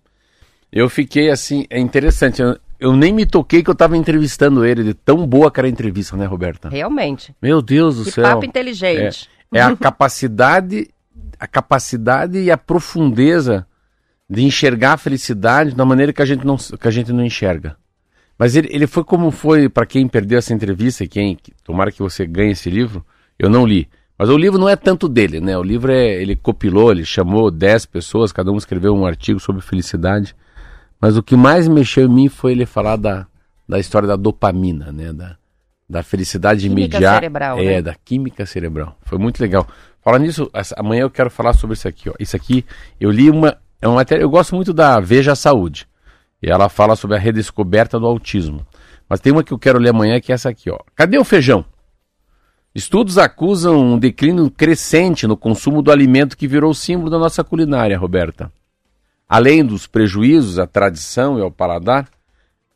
[0.72, 2.42] eu fiquei assim, é interessante.
[2.42, 5.68] Eu, eu nem me toquei que eu tava entrevistando ele, de tão boa que era
[5.68, 6.70] a entrevista, né, Roberta?
[6.70, 7.36] Realmente.
[7.42, 8.24] Meu Deus do Que céu.
[8.24, 9.30] papo inteligente.
[9.54, 10.90] É a capacidade,
[11.38, 13.68] a capacidade e a profundeza
[14.30, 17.76] de enxergar a felicidade da maneira que a gente não, que a gente não enxerga.
[18.38, 22.02] Mas ele, ele foi como foi para quem perdeu essa entrevista, e quem tomara que
[22.02, 23.06] você ganhe esse livro.
[23.42, 25.58] Eu não li, mas o livro não é tanto dele, né?
[25.58, 29.64] O livro é ele copilou, ele chamou 10 pessoas, cada um escreveu um artigo sobre
[29.64, 30.36] felicidade.
[31.00, 33.26] Mas o que mais mexeu em mim foi ele falar da,
[33.68, 35.12] da história da dopamina, né?
[35.12, 35.36] Da,
[35.90, 37.16] da felicidade Química imediata.
[37.16, 37.82] cerebral, É, né?
[37.82, 38.96] da química cerebral.
[39.02, 39.68] Foi muito legal.
[40.04, 42.08] Falando nisso, amanhã eu quero falar sobre isso aqui.
[42.08, 42.14] Ó.
[42.20, 42.64] Isso aqui,
[43.00, 43.58] eu li uma.
[43.82, 44.22] É uma matéria.
[44.22, 45.88] Eu gosto muito da Veja Saúde.
[46.44, 48.64] E ela fala sobre a redescoberta do autismo.
[49.10, 50.78] Mas tem uma que eu quero ler amanhã que é essa aqui, ó.
[50.96, 51.66] Cadê o feijão?
[52.74, 57.98] Estudos acusam um declínio crescente no consumo do alimento que virou símbolo da nossa culinária,
[57.98, 58.50] Roberta.
[59.28, 62.10] Além dos prejuízos à tradição e ao paladar,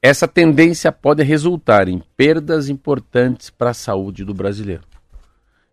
[0.01, 4.83] essa tendência pode resultar em perdas importantes para a saúde do brasileiro.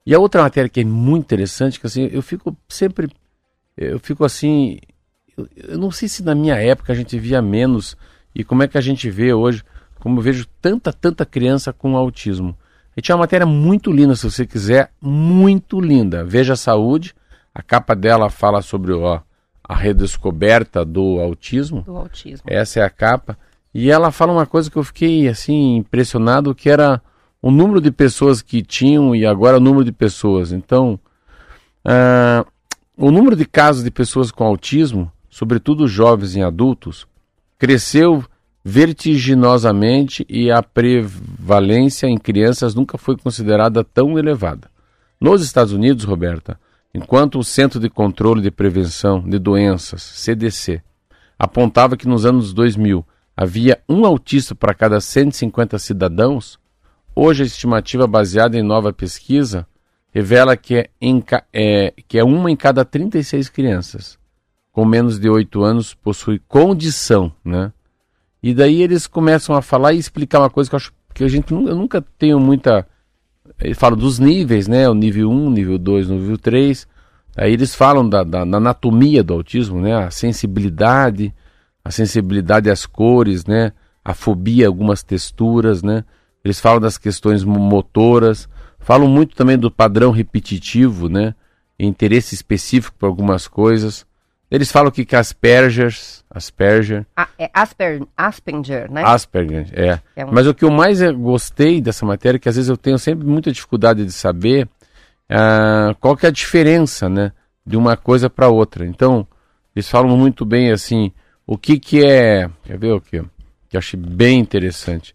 [0.06, 3.11] E a outra matéria que é muito interessante, que assim, eu fico sempre,
[3.76, 4.78] eu fico assim,
[5.37, 7.96] eu, eu não sei se na minha época a gente via menos
[8.32, 9.64] e como é que a gente vê hoje,
[9.98, 12.56] como eu vejo tanta, tanta criança com autismo.
[12.96, 16.24] E tinha uma matéria muito linda, se você quiser, muito linda.
[16.24, 17.14] Veja a saúde,
[17.55, 19.20] a capa dela fala sobre ó,
[19.64, 21.83] a redescoberta do autismo.
[21.83, 22.44] Do autismo.
[22.46, 23.38] Essa é a capa.
[23.74, 27.00] E ela fala uma coisa que eu fiquei assim impressionado, que era
[27.40, 30.52] o número de pessoas que tinham e agora o número de pessoas.
[30.52, 31.00] Então,
[31.85, 32.44] ah,
[32.96, 37.07] o número de casos de pessoas com autismo, sobretudo jovens e adultos,
[37.59, 38.24] cresceu
[38.64, 44.70] vertiginosamente e a prevalência em crianças nunca foi considerada tão elevada.
[45.20, 46.59] Nos Estados Unidos, Roberta,
[46.94, 50.83] enquanto o Centro de Controle de Prevenção de Doenças, CDC,
[51.38, 53.05] apontava que nos anos 2000
[53.37, 56.59] havia um autista para cada 150 cidadãos,
[57.14, 59.66] hoje a estimativa baseada em nova pesquisa
[60.12, 64.20] revela que é, em é- que é uma em cada 36 crianças
[64.72, 67.70] com menos de 8 anos possui condição, né?
[68.42, 71.28] E daí eles começam a falar e explicar uma coisa que eu acho que a
[71.28, 72.87] gente eu nunca tenho muita
[73.61, 74.88] eles falam dos níveis, né?
[74.88, 76.87] O nível 1, nível 2, nível 3.
[77.37, 79.94] Aí eles falam da, da- da anatomia do autismo, né?
[79.94, 81.33] A sensibilidade,
[81.85, 83.72] a sensibilidade às cores, né?
[84.05, 86.05] A fobia algumas texturas, né?
[86.44, 88.48] Eles falam das questões mo- motoras,
[88.81, 91.35] falam muito também do padrão repetitivo, né?
[91.78, 94.05] Interesse específico por algumas coisas.
[94.54, 95.96] Eles falam que, que Asperger,
[96.30, 99.02] Asperger, Ah, é Asper, Asperger, né?
[99.02, 99.98] Asperger, é.
[100.14, 102.76] É um- Mas o que eu mais eh, gostei dessa matéria, que às vezes eu
[102.76, 104.68] tenho sempre muita dificuldade de saber
[105.30, 107.32] ah, qual que é a diferença, né,
[107.66, 108.84] de uma coisa para outra.
[108.84, 109.26] Então,
[109.74, 111.10] eles falam muito bem assim,
[111.46, 113.22] o que que é, quer ver o que?
[113.70, 115.14] Que eu achei bem interessante.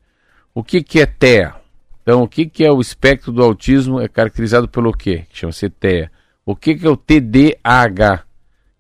[0.55, 1.53] O que que é TEA?
[2.01, 5.25] Então, o que que é o espectro do autismo é caracterizado pelo quê?
[5.29, 6.09] Que chama-se TEA.
[6.43, 8.23] O que que é o TDAH?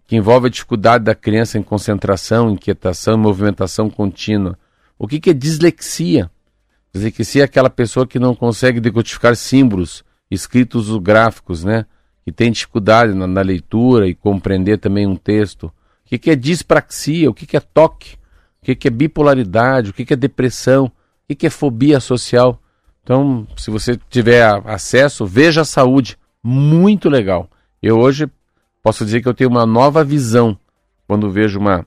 [0.07, 4.57] Que envolve a dificuldade da criança em concentração, inquietação e movimentação contínua.
[4.97, 6.31] O que, que é dislexia?
[6.93, 11.85] Dislexia é aquela pessoa que não consegue decodificar símbolos escritos ou gráficos, né?
[12.23, 15.65] Que tem dificuldade na, na leitura e compreender também um texto.
[15.65, 15.73] O
[16.05, 17.29] que, que é dispraxia?
[17.29, 18.15] O que, que é toque?
[18.61, 19.89] O que, que é bipolaridade?
[19.89, 20.85] O que, que é depressão?
[20.85, 22.61] O que, é fobia social?
[23.03, 26.17] Então, se você tiver acesso, veja a saúde.
[26.41, 27.49] Muito legal.
[27.81, 28.29] Eu hoje
[28.87, 30.57] posso dizer que eu tenho uma nova visão
[31.05, 31.85] quando vejo uma,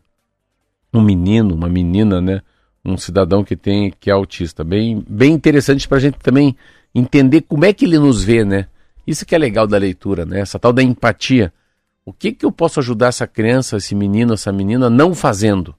[0.93, 2.43] um menino, uma menina, né?
[2.85, 4.63] Um cidadão que tem que é autista.
[4.63, 6.55] Bem, bem interessante para a gente também
[6.95, 8.67] entender como é que ele nos vê, né?
[9.07, 10.41] Isso que é legal da leitura, né?
[10.41, 11.51] Essa tal da empatia.
[12.05, 15.75] O que, que eu posso ajudar essa criança, esse menino, essa menina não fazendo?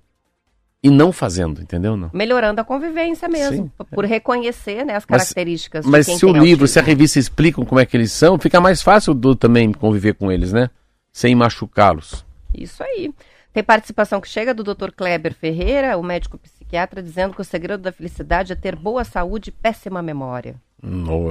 [0.84, 1.96] E não fazendo, entendeu?
[1.96, 2.10] Não.
[2.12, 3.86] Melhorando a convivência mesmo, Sim.
[3.94, 6.98] por reconhecer né, as Mas- características Mas quem se o tem livro, se a autismo.
[6.98, 10.52] revista explicam como é que eles são, fica mais fácil do também conviver com eles,
[10.52, 10.72] né?
[11.12, 12.26] Sem machucá-los.
[12.54, 13.14] Isso aí.
[13.54, 14.92] Tem participação que chega do Dr.
[14.96, 19.50] Kleber Ferreira, o médico psiquiatra, dizendo que o segredo da felicidade é ter boa saúde
[19.50, 20.56] e péssima memória.
[20.82, 21.26] Não,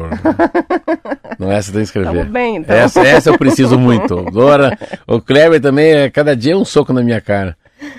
[1.39, 2.21] não essa tem que escrever.
[2.21, 2.77] Tamo bem, então.
[2.77, 4.17] Essa, essa eu preciso muito.
[4.19, 7.57] Agora, o Kleber também, é, cada dia é um soco na minha cara.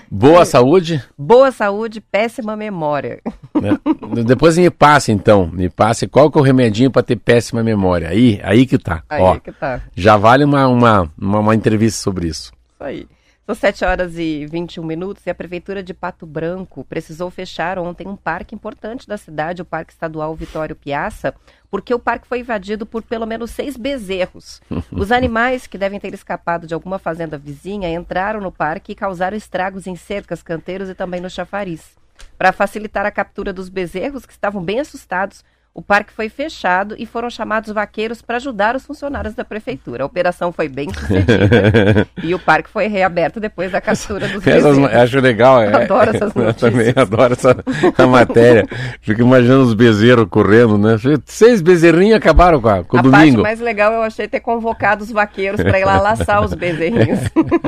[0.09, 1.03] Boa saúde.
[1.17, 3.19] Boa saúde, péssima memória.
[3.61, 3.79] Né?
[4.25, 5.47] Depois me passe, então.
[5.47, 8.09] Me passe qual que é o remedinho para ter péssima memória.
[8.09, 9.03] Aí, aí que tá.
[9.07, 9.81] Aí Ó, que tá.
[9.95, 12.51] já vale uma, uma, uma, uma entrevista sobre isso.
[12.73, 13.07] Isso aí.
[13.45, 18.07] São 7 horas e 21 minutos e a Prefeitura de Pato Branco precisou fechar ontem
[18.07, 21.33] um parque importante da cidade, o Parque Estadual Vitório Piaça,
[21.69, 24.61] porque o parque foi invadido por pelo menos seis bezerros.
[24.91, 29.35] Os animais, que devem ter escapado de alguma fazenda vizinha, entraram no parque e causaram
[29.35, 32.00] estragos em cercas, canteiros e também no chafariz.
[32.37, 37.05] Para facilitar a captura dos bezerros, que estavam bem assustados, o parque foi fechado e
[37.05, 40.03] foram chamados vaqueiros para ajudar os funcionários da prefeitura.
[40.03, 44.75] A operação foi bem sucedida e o parque foi reaberto depois da captura dos Essas,
[44.77, 44.93] bezerros.
[45.01, 45.61] acho legal.
[45.61, 46.71] É, Adoro essas Eu notícias.
[46.71, 47.55] também adoro essa
[47.97, 48.67] a matéria.
[48.99, 50.97] Fico imaginando os bezerros correndo, né?
[51.25, 53.17] Seis bezerrinhos acabaram com, a, com o a domingo.
[53.17, 57.19] parte mais legal eu achei ter convocado os vaqueiros para ir lá laçar os bezerrinhos.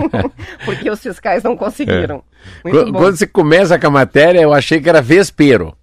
[0.65, 2.21] Porque os fiscais não conseguiram.
[2.63, 5.73] Muito Quando, quando você começa com a matéria, eu achei que era vespeiro.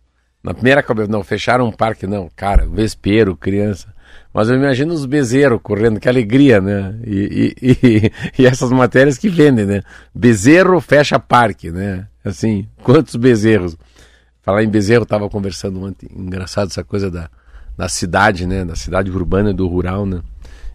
[0.42, 2.30] Na primeira cabeça, não, fecharam um parque, não.
[2.34, 3.92] Cara, vespeiro, criança.
[4.32, 6.94] Mas eu imagino os bezerros correndo, que alegria, né?
[7.04, 9.82] E, e, e- e essas matérias que vendem, né?
[10.14, 12.06] Bezerro fecha parque, né?
[12.24, 13.76] Assim, quantos bezerros?
[14.42, 16.08] Falar em bezerro, eu tava conversando ontem.
[16.16, 17.28] Engraçado essa coisa da,
[17.76, 18.64] da cidade, né?
[18.64, 20.22] Da cidade urbana do rural, né?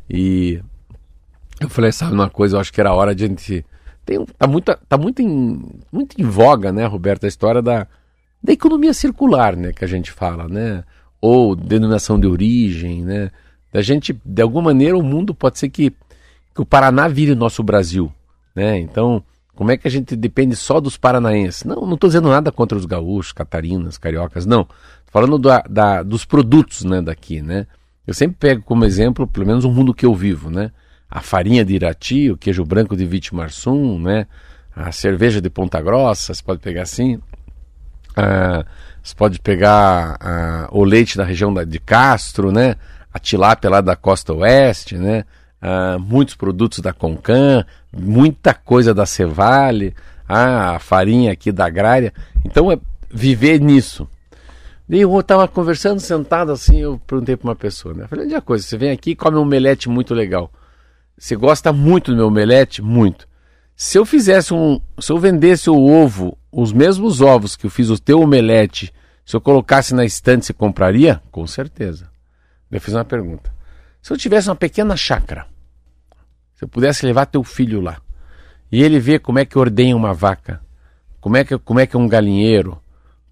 [0.09, 0.61] E
[1.59, 3.65] eu falei, sabe uma coisa, eu acho que era hora de a gente.
[4.05, 5.59] Tem, tá muito, tá muito, em,
[5.91, 7.87] muito em voga, né, Roberto, a história da,
[8.45, 10.83] da economia circular, né, que a gente fala, né?
[11.19, 13.31] Ou denominação de origem, né?
[13.73, 15.89] Da gente, de alguma maneira, o mundo pode ser que,
[16.53, 18.11] que o Paraná vire o nosso Brasil,
[18.55, 18.77] né?
[18.79, 19.23] Então,
[19.55, 21.63] como é que a gente depende só dos paranaenses?
[21.63, 24.63] Não, não estou dizendo nada contra os gaúchos, catarinas, cariocas, não.
[24.65, 27.65] Tô falando da, da- dos produtos, né, daqui, né?
[28.05, 30.71] Eu sempre pego como exemplo, pelo menos o mundo que eu vivo, né?
[31.09, 34.27] A farinha de Irati, o queijo branco de Vitimarsum, né?
[34.75, 37.19] A cerveja de Ponta Grossa, você pode pegar assim.
[38.15, 38.65] Ah,
[39.03, 42.75] você pode pegar ah, o leite da região da- de Castro, né?
[43.13, 45.25] A tilápia lá da costa oeste, né?
[45.61, 49.93] Ah, muitos produtos da Concan, muita coisa da Cevale,
[50.27, 52.13] a farinha aqui da Agrária.
[52.43, 52.77] Então é
[53.11, 54.07] viver nisso.
[54.87, 58.03] E eu estava conversando sentado assim, eu perguntei para uma pessoa, né?
[58.03, 58.63] Eu falei, onde é a coisa?
[58.65, 60.51] Você vem aqui e come um omelete muito legal.
[61.17, 62.81] Você gosta muito do meu omelete?
[62.81, 63.27] Muito.
[63.75, 64.79] Se eu fizesse um.
[64.99, 68.93] Se eu vendesse o ovo, os mesmos ovos que eu fiz o teu omelete,
[69.25, 71.21] se eu colocasse na estante, você compraria?
[71.29, 72.09] Com certeza.
[72.71, 73.53] Eu fiz uma pergunta.
[74.01, 75.47] Se eu tivesse uma pequena chácara,
[76.53, 77.97] se eu pudesse levar teu filho lá,
[78.71, 80.61] e ele ver como é que ordenha uma vaca,
[81.19, 82.81] como é que, como é, que é um galinheiro,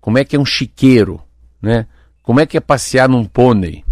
[0.02, 1.22] como é que é um chiqueiro,
[1.62, 1.88] né?
[2.22, 3.86] Como é que é passear num pônei,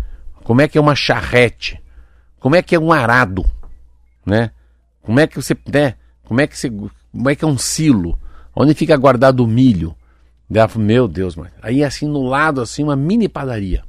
[0.44, 1.82] como é que é uma charrete,
[2.38, 3.46] como é que é um arado,
[4.26, 4.52] né?
[5.02, 5.96] Como é que você, né?
[6.26, 8.20] Como é que você, como é que é um silo?
[8.56, 9.96] Onde fica guardado o milho?
[10.54, 11.50] Ela falou, meu Deus, mãe.
[11.62, 13.84] Aí assim no lado assim uma mini padaria.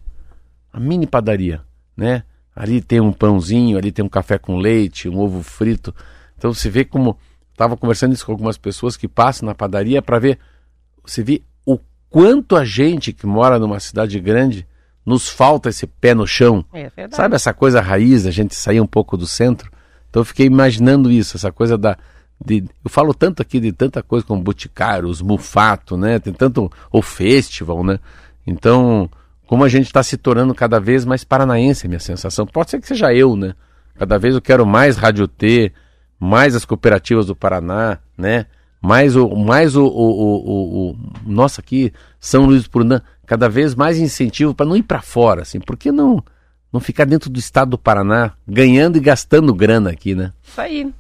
[0.72, 1.61] Uma mini padaria,
[1.96, 2.22] né?
[2.55, 5.94] Ali tem um pãozinho, ali tem um café com leite, um ovo frito.
[6.37, 7.16] Então você vê como
[7.53, 10.38] estava conversando isso com algumas pessoas que passam na padaria para ver,
[11.05, 11.79] você vê o
[12.11, 14.66] quanto a gente que mora numa cidade grande
[15.05, 16.64] nos falta esse pé no chão.
[16.72, 17.16] É verdade.
[17.16, 19.70] Sabe essa coisa raiz, a gente sair um pouco do centro?
[20.09, 21.96] Então eu fiquei imaginando isso, essa coisa da.
[22.44, 26.18] De, eu falo tanto aqui de tanta coisa como Boticário, os Mufato, né?
[26.18, 26.70] Tem tanto.
[26.90, 27.98] O festival, né?
[28.46, 29.09] Então,
[29.46, 32.46] como a gente está se tornando cada vez mais paranaense, é minha sensação.
[32.46, 33.55] Pode ser que seja eu, né?
[33.96, 35.72] Cada vez eu quero mais Rádio T,
[36.18, 38.46] mais as cooperativas do Paraná, né?
[38.81, 39.28] Mais o.
[39.37, 44.55] Mais o, o, o- o- nossa, aqui, São Luís do Purunã, cada vez mais incentivo
[44.55, 45.61] para não ir para fora, assim.
[45.61, 46.22] Por que não,
[46.72, 50.33] não ficar dentro do estado do Paraná, ganhando e gastando grana aqui, né?
[50.42, 50.92] Isso aí.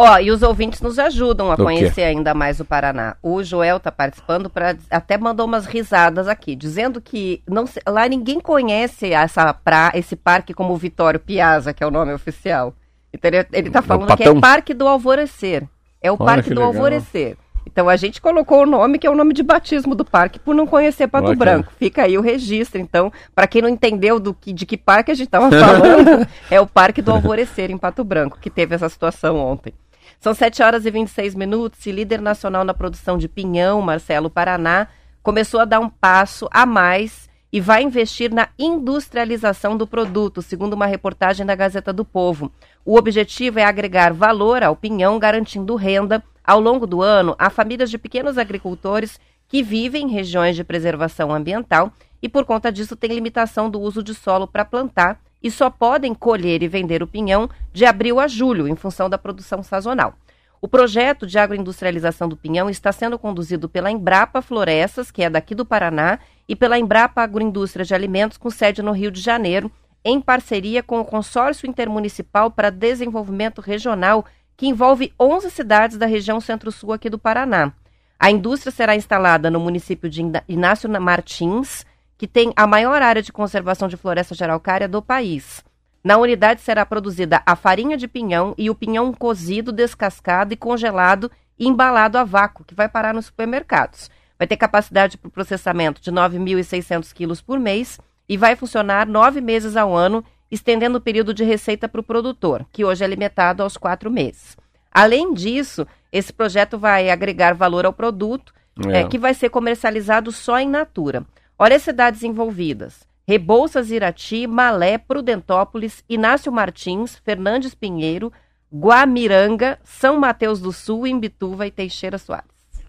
[0.00, 1.72] Ó, e os ouvintes nos ajudam a Do quê?
[1.72, 3.16] conhecer ainda mais o Paraná.
[3.20, 8.06] O Joel tá participando para até mandou umas risadas aqui, dizendo que não se- lá
[8.08, 12.74] ninguém conhece essa pra, esse parque como Vitório Piazza, que é o nome oficial.
[13.12, 14.40] Então ele, ele tá É falando que é?
[14.40, 15.64] Parque do Alvorecer.
[16.00, 16.68] É o Olha Parque que do legal.
[16.74, 17.36] Alvorecer.
[17.66, 20.54] Então a gente colocou o nome que é o nome de batismo do parque por
[20.54, 21.72] não conhecer Pato Olha que- Branco.
[21.76, 22.80] Fica aí o registro.
[22.80, 26.60] Então, para quem não entendeu do que, de que parque a gente estava falando, é
[26.60, 29.74] o Parque do Alvorecer em Pato Branco, que teve essa situação ontem.
[30.20, 34.88] São 7 horas e 26 minutos e líder nacional na produção de pinhão, Marcelo Paraná,
[35.22, 40.72] começou a dar um passo a mais e vai investir na industrialização do produto, segundo
[40.72, 42.50] uma reportagem da Gazeta do Povo.
[42.84, 47.88] O objetivo é agregar valor ao pinhão, garantindo renda ao longo do ano a famílias
[47.88, 53.14] de pequenos agricultores que vivem em regiões de preservação ambiental e, por conta disso, têm
[53.14, 57.48] limitação do uso de solo para plantar e só podem colher e vender o pinhão
[57.72, 60.14] de abril a julho, em função da produção sazonal.
[60.60, 65.54] O projeto de agroindustrialização do pinhão está sendo conduzido pela Embrapa Florestas, que é daqui
[65.54, 69.70] do Paraná, e pela Embrapa Agroindústria de Alimentos, com sede no Rio de Janeiro,
[70.04, 74.24] em parceria com o Consórcio Intermunicipal para Desenvolvimento Regional,
[74.56, 77.72] que envolve 11 cidades da região centro-sul aqui do Paraná.
[78.18, 81.86] A indústria será instalada no município de Inácio Martins,
[82.18, 85.64] que tem a maior área de conservação de floresta geralcária do país.
[86.02, 91.30] Na unidade será produzida a farinha de pinhão e o pinhão cozido, descascado e congelado
[91.56, 94.10] e embalado a vácuo, que vai parar nos supermercados.
[94.36, 99.40] Vai ter capacidade para o processamento de 9.600 quilos por mês e vai funcionar nove
[99.40, 103.62] meses ao ano, estendendo o período de receita para o produtor, que hoje é limitado
[103.62, 104.56] aos quatro meses.
[104.90, 108.52] Além disso, esse projeto vai agregar valor ao produto,
[108.86, 109.00] é.
[109.00, 111.26] É, que vai ser comercializado só em natura.
[111.58, 113.00] Olha as cidades envolvidas.
[113.26, 118.32] Rebouças, Irati, Malé, Prudentópolis, Inácio Martins, Fernandes Pinheiro,
[118.72, 122.46] Guamiranga, São Mateus do Sul, Imbituva e Teixeira Soares.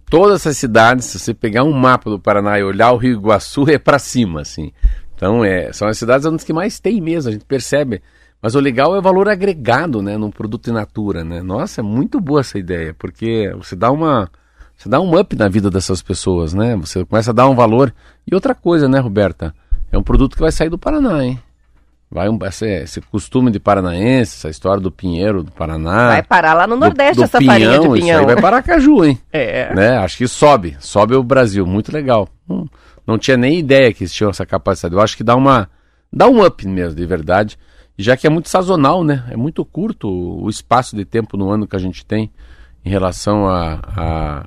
[0.10, 3.69] Todas essas cidades, se você pegar um mapa do Paraná e olhar o Rio Iguaçu,
[3.69, 4.71] é para cima, assim.
[5.15, 8.01] Então, é, são as cidades onde que mais tem mesmo, a gente percebe.
[8.41, 11.41] Mas o legal é o valor agregado, né, num produto in natura, né?
[11.41, 14.29] Nossa, é muito boa essa ideia, porque você dá uma
[14.79, 16.73] você dá um up na vida dessas pessoas, né?
[16.77, 17.93] Você começa a dar um valor.
[18.25, 19.53] E outra coisa, né, Roberta?
[19.91, 21.37] É um produto que vai sair do Paraná, hein?
[22.09, 26.07] Vai um, esse, esse costume de paranaense, essa história do pinheiro do Paraná.
[26.07, 28.21] Vai parar lá no Nordeste do, do essa pinhão, farinha de pinhão.
[28.21, 29.19] Isso aí vai para Caju, hein?
[29.33, 29.75] É.
[29.75, 29.97] Né?
[29.97, 32.29] Acho que sobe, sobe o Brasil, muito legal.
[32.49, 32.65] Hum,
[33.05, 34.95] não tinha nem ideia que eles tinham essa capacidade.
[34.95, 35.69] Eu acho que dá uma
[36.11, 37.59] dá um up mesmo, de verdade.
[37.97, 39.25] Já que é muito sazonal, né?
[39.29, 42.31] É muito curto o espaço de tempo no ano que a gente tem
[42.89, 44.45] em relação a, a,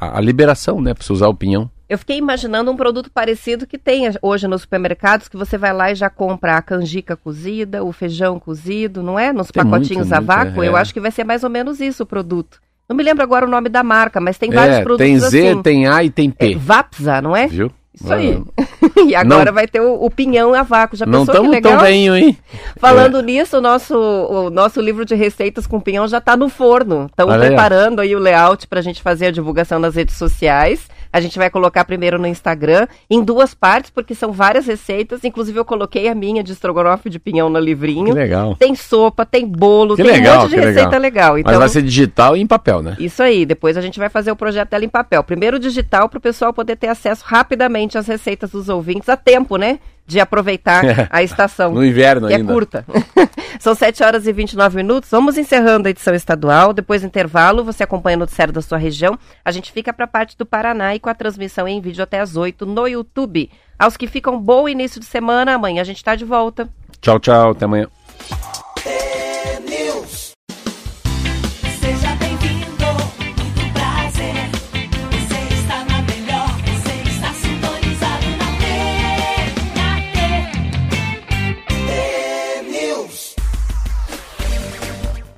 [0.00, 0.94] a, a liberação, né?
[0.94, 1.68] Para você usar o pinhão.
[1.88, 5.90] Eu fiquei imaginando um produto parecido que tem hoje nos supermercados, que você vai lá
[5.90, 9.32] e já compra a canjica cozida, o feijão cozido, não é?
[9.32, 10.62] Nos Tem pacotinhos muito, a muito, vácuo.
[10.62, 10.68] é.
[10.68, 12.60] Eu acho que vai ser mais ou menos isso o produto.
[12.88, 15.48] Não me lembro agora o nome da marca, mas tem É, vários produtos tem Z,
[15.48, 15.62] assim.
[15.62, 16.52] tem A e tem P.
[16.52, 17.48] É, Vapsa, não é?
[17.48, 17.70] Viu?
[17.94, 18.42] Isso aí.
[19.06, 20.96] E agora Não- vai ter o, o pinhão a vácuo.
[20.96, 21.72] Já Não pensou que estamos legal?
[21.74, 22.36] tão venho, hein?
[22.78, 27.10] Falando nisso, o nosso, o nosso livro de receitas com pinhão já está no forno.
[27.18, 27.38] Ó.
[27.38, 30.88] preparando aí o layout para a gente fazer a divulgação nas redes sociais.
[31.14, 35.22] A gente vai colocar primeiro no Instagram, em duas partes, porque são várias receitas.
[35.22, 38.12] Inclusive, eu coloquei a minha de estrogonofe de pinhão no Que livrinho.
[38.12, 38.56] legal.
[38.56, 41.38] Tem sopa, tem bolo, Que tem legal, um monte de que receita legal.
[41.38, 42.96] Então, Mas vai ser digital e em papel, né?
[42.98, 45.22] isso aí, depois a gente vai fazer o projeto dela em papel.
[45.22, 49.56] Primeiro digital para o pessoal poder ter acesso rapidamente às receitas dos ouvintes, a tempo,
[49.56, 49.78] né?
[50.06, 51.72] De aproveitar a estação.
[51.72, 52.50] No inverno que ainda.
[52.50, 52.84] é curta.
[53.58, 55.10] São 7 horas e 29 minutos.
[55.10, 56.72] Vamos encerrando a edição estadual.
[56.72, 59.18] Depois do intervalo, você acompanha o noticiário da sua região.
[59.44, 62.20] A gente fica para a parte do Paraná e com a transmissão em vídeo até
[62.20, 63.50] às 8 no YouTube.
[63.78, 66.68] Aos que ficam bom início de semana, amanhã a gente está de volta.
[67.00, 67.50] Tchau, tchau.
[67.52, 67.88] Até amanhã.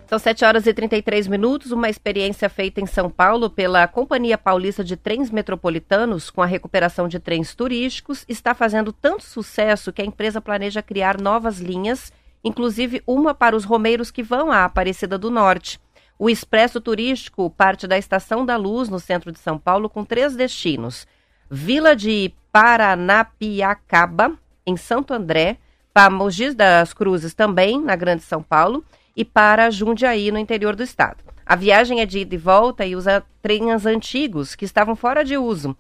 [0.09, 1.73] São 7 horas e 33 minutos.
[1.73, 7.09] Uma experiência feita em São Paulo pela Companhia Paulista de Trens Metropolitanos com a recuperação
[7.09, 12.13] de trens turísticos está fazendo tanto sucesso que a empresa planeja criar novas linhas,
[12.45, 15.81] inclusive uma para os romeiros que vão à Aparecida do Norte.
[16.17, 20.37] O Expresso Turístico parte da Estação da Luz, no centro de São Paulo, com três
[20.37, 21.05] destinos:
[21.51, 25.59] Vila de Paranapiacaba, em Santo André,
[25.93, 28.85] para Mogi das Cruzes, também, na Grande São Paulo,
[29.17, 31.25] e para Jundiaí, no interior do estado.
[31.45, 35.39] A viagem é de ida e volta e usa trens antigos que estavam fora de
[35.39, 35.77] uso.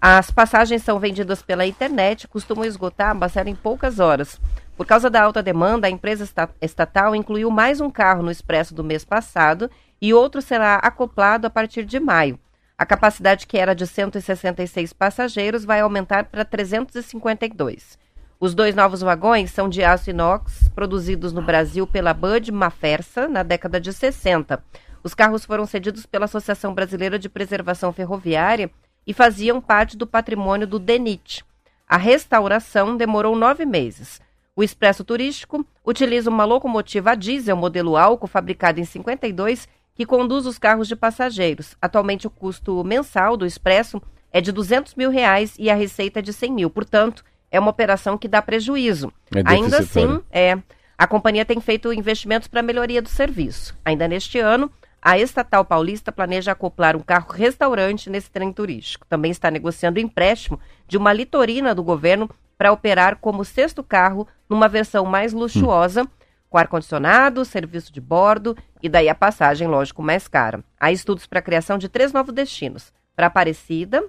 [0.00, 4.40] As passagens são vendidas pela internet, costumam esgotar bastante em poucas horas.
[4.76, 8.72] Por causa da alta demanda, a empresa esta- estatal incluiu mais um carro no Expresso
[8.72, 9.68] do mês passado
[10.00, 12.38] e outro será acoplado a partir de maio.
[12.78, 17.98] A capacidade que era de 166 passageiros vai aumentar para 352.
[18.40, 23.42] Os dois novos vagões são de aço inox, produzidos no Brasil pela Bud Mafersa na
[23.42, 24.62] década de 60.
[25.02, 28.70] Os carros foram cedidos pela Associação Brasileira de Preservação Ferroviária
[29.04, 31.44] e faziam parte do patrimônio do DENIT.
[31.88, 34.20] A restauração demorou nove meses.
[34.54, 39.66] O Expresso Turístico utiliza uma locomotiva a diesel modelo álcool fabricada em 52
[39.96, 41.76] que conduz os carros de passageiros.
[41.82, 44.00] Atualmente, o custo mensal do Expresso
[44.32, 46.70] é de 200 mil reais e a receita é de 100 mil.
[46.70, 49.12] Portanto, é uma operação que dá prejuízo.
[49.34, 50.58] É Ainda assim, é,
[50.96, 53.76] a companhia tem feito investimentos para melhoria do serviço.
[53.84, 54.70] Ainda neste ano,
[55.00, 59.06] a estatal paulista planeja acoplar um carro-restaurante nesse trem turístico.
[59.06, 64.26] Também está negociando o empréstimo de uma litorina do governo para operar como sexto carro
[64.48, 66.06] numa versão mais luxuosa,
[66.50, 70.64] com ar-condicionado, serviço de bordo e daí a passagem, lógico, mais cara.
[70.80, 74.04] Há estudos para a criação de três novos destinos: para Aparecida,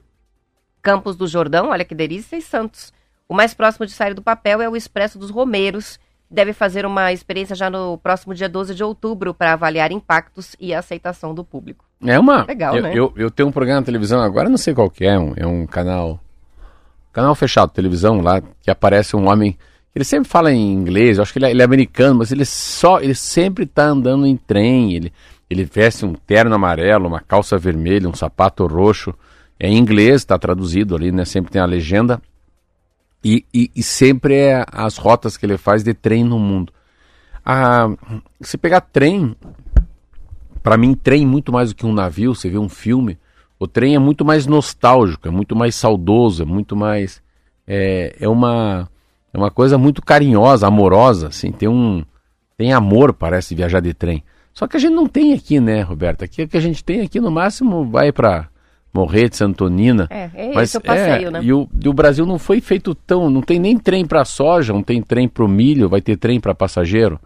[0.81, 2.93] Campos do Jordão, olha que delícia, e Santos.
[3.29, 5.99] O mais próximo de sair do papel é o Expresso dos Romeiros.
[6.31, 10.73] Deve fazer uma experiência já no próximo dia 12 de outubro para avaliar impactos e
[10.73, 11.85] aceitação do público.
[12.03, 12.43] É uma.
[12.47, 12.91] Legal, eu, né?
[12.93, 15.45] Eu, eu tenho um programa na televisão agora, não sei qual que é, um- é
[15.45, 16.19] um canal.
[17.13, 19.55] Canal fechado, televisão lá, que aparece um homem.
[19.95, 22.45] Ele sempre fala em inglês, eu acho que ele é, ele é americano, mas ele
[22.45, 22.99] só.
[22.99, 24.93] Ele sempre tá andando em trem.
[24.95, 25.11] Ele,
[25.49, 29.13] ele veste um terno amarelo, uma calça vermelha, um sapato roxo.
[29.59, 31.25] É em inglês, está traduzido ali, né?
[31.25, 32.21] Sempre tem a legenda.
[33.23, 36.71] E, e, e sempre é as rotas que ele faz de trem no mundo.
[37.45, 37.89] Ah,
[38.41, 39.35] se pegar trem,
[40.61, 43.17] para mim, trem muito mais do que um navio, você vê um filme,
[43.59, 47.21] o trem é muito mais nostálgico, é muito mais saudoso, é muito mais.
[47.67, 48.89] É, é, uma,
[49.33, 52.03] é uma coisa muito carinhosa, amorosa, assim, tem um.
[52.57, 54.23] Tem amor, parece, viajar de trem.
[54.53, 56.23] Só que a gente não tem aqui, né, Roberto?
[56.23, 58.49] Aqui o que a gente tem aqui, no máximo, vai para
[58.93, 60.07] Morrer de Santonina.
[60.09, 61.39] É, é Mas, esse o passeio, é, né?
[61.43, 63.29] E o, e o Brasil não foi feito tão.
[63.29, 66.39] Não tem nem trem para soja, não tem trem para o milho, vai ter trem
[66.39, 67.19] para passageiro.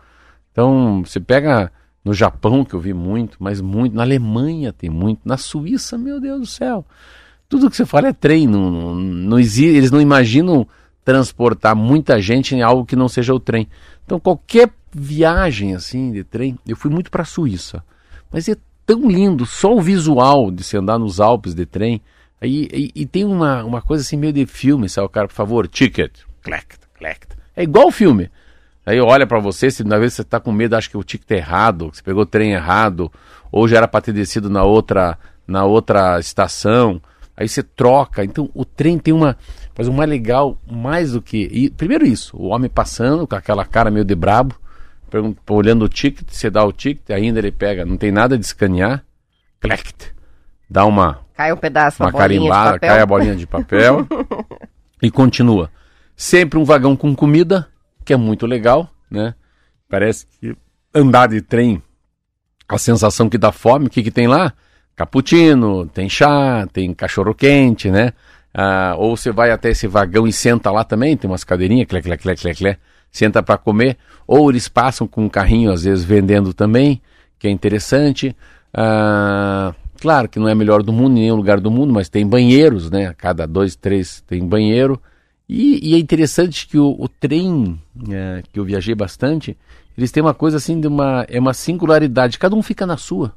[0.51, 1.72] Então, você pega
[2.03, 3.95] no Japão, que eu vi muito, mas muito.
[3.95, 5.22] Na Alemanha tem muito.
[5.24, 6.86] Na Suíça, meu Deus do céu.
[7.47, 8.45] Tudo que você fala é trem.
[8.45, 10.68] Não, não, não exi- eles não imaginam
[11.05, 13.68] transportar muita gente em algo que não seja o trem.
[14.05, 16.57] Então, qualquer viagem assim de trem.
[16.68, 17.84] Eu fui muito para a Suíça.
[18.32, 18.55] Mas é
[18.86, 22.01] tão lindo, só o visual de se andar nos Alpes de trem.
[22.41, 25.07] Aí, e, e tem uma, uma coisa assim meio de filme, sabe?
[25.07, 26.11] O cara, por favor, ticket.
[26.41, 27.27] Clact, clact.
[27.55, 28.29] É igual filme.
[28.86, 31.31] Aí olha pra você, se na vez você tá com medo, acha que o ticket
[31.31, 33.11] é errado, que você pegou o trem errado,
[33.49, 35.17] ou já era pra ter descido na outra,
[35.47, 37.01] na outra estação.
[37.36, 38.23] Aí você troca.
[38.23, 39.38] Então o trem tem uma.
[39.77, 41.49] Mas o mais legal, mais do que.
[41.51, 44.55] e, primeiro isso, o homem passando com aquela cara meio de brabo,
[45.49, 49.03] olhando o ticket, você dá o ticket, ainda ele pega, não tem nada de escanear.
[49.59, 50.14] Clact.
[50.70, 54.07] Dá uma, Cai um pedaço, uma, uma bolinha de carimbada, cai a bolinha de papel
[55.01, 55.72] e continua.
[56.16, 57.68] Sempre um vagão com comida,
[58.05, 59.34] que é muito legal, né?
[59.89, 60.55] Parece que
[60.93, 61.82] andar de trem,
[62.68, 64.53] a sensação que dá fome, o que, que tem lá?
[64.95, 68.14] Cappuccino, tem chá, tem cachorro quente, né?
[68.53, 71.99] Ah, ou você vai até esse vagão e senta lá também, tem umas cadeirinhas, clé,
[71.99, 72.78] clé, clé, clé, clé,
[73.14, 73.97] senta para comer.
[74.28, 77.01] Ou eles passam com um carrinho, às vezes, vendendo também,
[77.39, 78.36] que é interessante.
[78.74, 82.89] Ah, claro que não é melhor do mundo, nenhum lugar do mundo, mas tem banheiros,
[82.89, 83.14] né?
[83.18, 84.99] Cada dois, três tem banheiro.
[85.47, 89.57] E, e é interessante que o, o trem, eh, que eu viajei bastante,
[89.97, 93.36] eles têm uma coisa assim de uma, é uma singularidade, cada um fica na sua.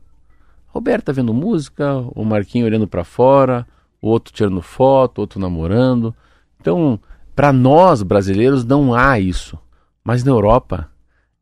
[0.69, 3.67] Roberto tá vendo música, o Marquinho olhando para fora,
[4.01, 6.15] o outro tirando foto, outro namorando.
[6.61, 6.99] Então,
[7.35, 9.59] para nós brasileiros não há isso.
[10.07, 10.89] Mas na Europa,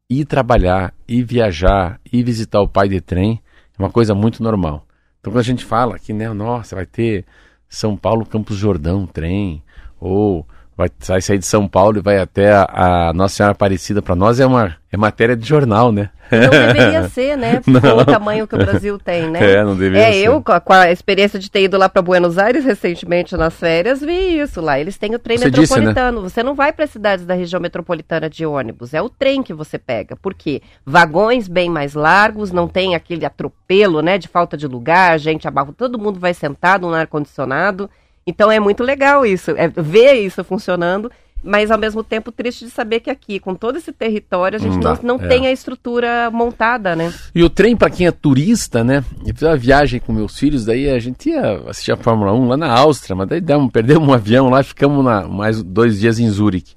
[0.08, 3.42] ir trabalhar, ir viajar, ir visitar o pai de trem
[3.78, 4.86] é uma coisa muito normal.
[5.20, 7.26] Então, quando a gente fala que, né, nossa, vai ter
[7.68, 9.62] São Paulo, Campos Jordão, trem,
[10.00, 14.02] ou vai, vai sair de São Paulo e vai até a, a Nossa Senhora Aparecida,
[14.02, 16.10] para nós é uma é matéria de jornal, né?
[16.30, 17.60] Não deveria ser, né?
[17.66, 19.54] Com o tamanho que o Brasil tem, né?
[19.54, 20.24] É, não deveria É, ser.
[20.24, 23.54] eu, com a, com a experiência de ter ido lá para Buenos Aires recentemente nas
[23.54, 24.78] férias, vi isso lá.
[24.78, 25.86] Eles têm o trem Você disse, né?
[25.86, 26.22] metropolitano.
[26.22, 29.78] Você não vai para cidades da região metropolitana de ônibus, é o trem que você
[29.78, 30.14] pega.
[30.16, 30.62] Por quê?
[30.86, 35.72] Vagões bem mais largos, não tem aquele atropelo, né, de falta de lugar, gente abaixo,
[35.72, 37.90] todo mundo vai sentado no ar-condicionado.
[38.26, 41.10] Então é muito legal isso, é ver isso funcionando.
[41.46, 44.78] Mas ao mesmo tempo triste de saber que aqui, com todo esse território, a gente
[44.78, 45.28] Não não, não é.
[45.28, 47.12] tem a estrutura montada, né?
[47.34, 49.04] E o trem, para quem é turista, né?
[49.26, 52.48] Eu fiz uma viagem com meus filhos, daí a gente ia assistir a Fórmula 1
[52.48, 56.00] lá na Áustria, mas daí demos, perdemos um avião lá e ficamos na, mais dois
[56.00, 56.72] dias em Zurique.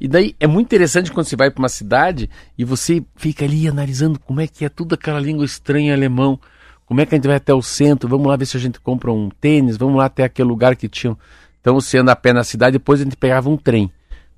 [0.00, 3.66] E daí é muito interessante quando você vai para uma cidade e você fica ali
[3.66, 6.38] analisando como é que é tudo aquela língua estranha em alemão.
[6.86, 8.08] Como é que a gente vai até o centro?
[8.08, 10.88] Vamos lá ver se a gente compra um tênis, vamos lá até aquele lugar que
[10.88, 11.16] tinha.
[11.60, 13.90] Então você anda a pé na cidade, depois a gente pegava um trem.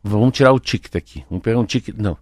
[0.03, 1.25] Vamos tirar o ticket aqui.
[1.29, 1.97] Vamos pegar um ticket.
[1.97, 2.17] Não.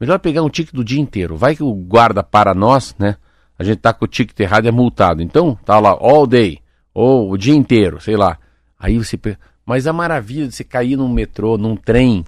[0.00, 1.36] Melhor pegar um ticket do dia inteiro.
[1.36, 3.16] Vai que o guarda para nós, né?
[3.58, 5.22] A gente tá com o ticket errado e é multado.
[5.22, 6.58] Então, tá lá, all day.
[6.92, 8.38] Ou o dia inteiro, sei lá.
[8.78, 9.16] Aí você.
[9.16, 12.24] pe- Mas a maravilha de você cair num metrô, num trem,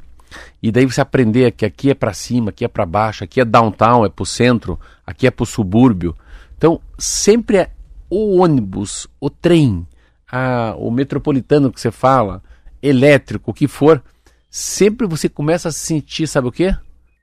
[0.63, 3.45] e daí você aprender que aqui é para cima, aqui é para baixo, aqui é
[3.45, 6.15] downtown, é pro centro, aqui é pro subúrbio.
[6.61, 7.71] Então, sempre é
[8.11, 9.87] o ônibus, o trem,
[10.31, 12.43] a- o metropolitano que você fala,
[12.83, 14.03] elétrico, o que for,
[14.51, 16.77] sempre você começa a se sentir, sabe o quê?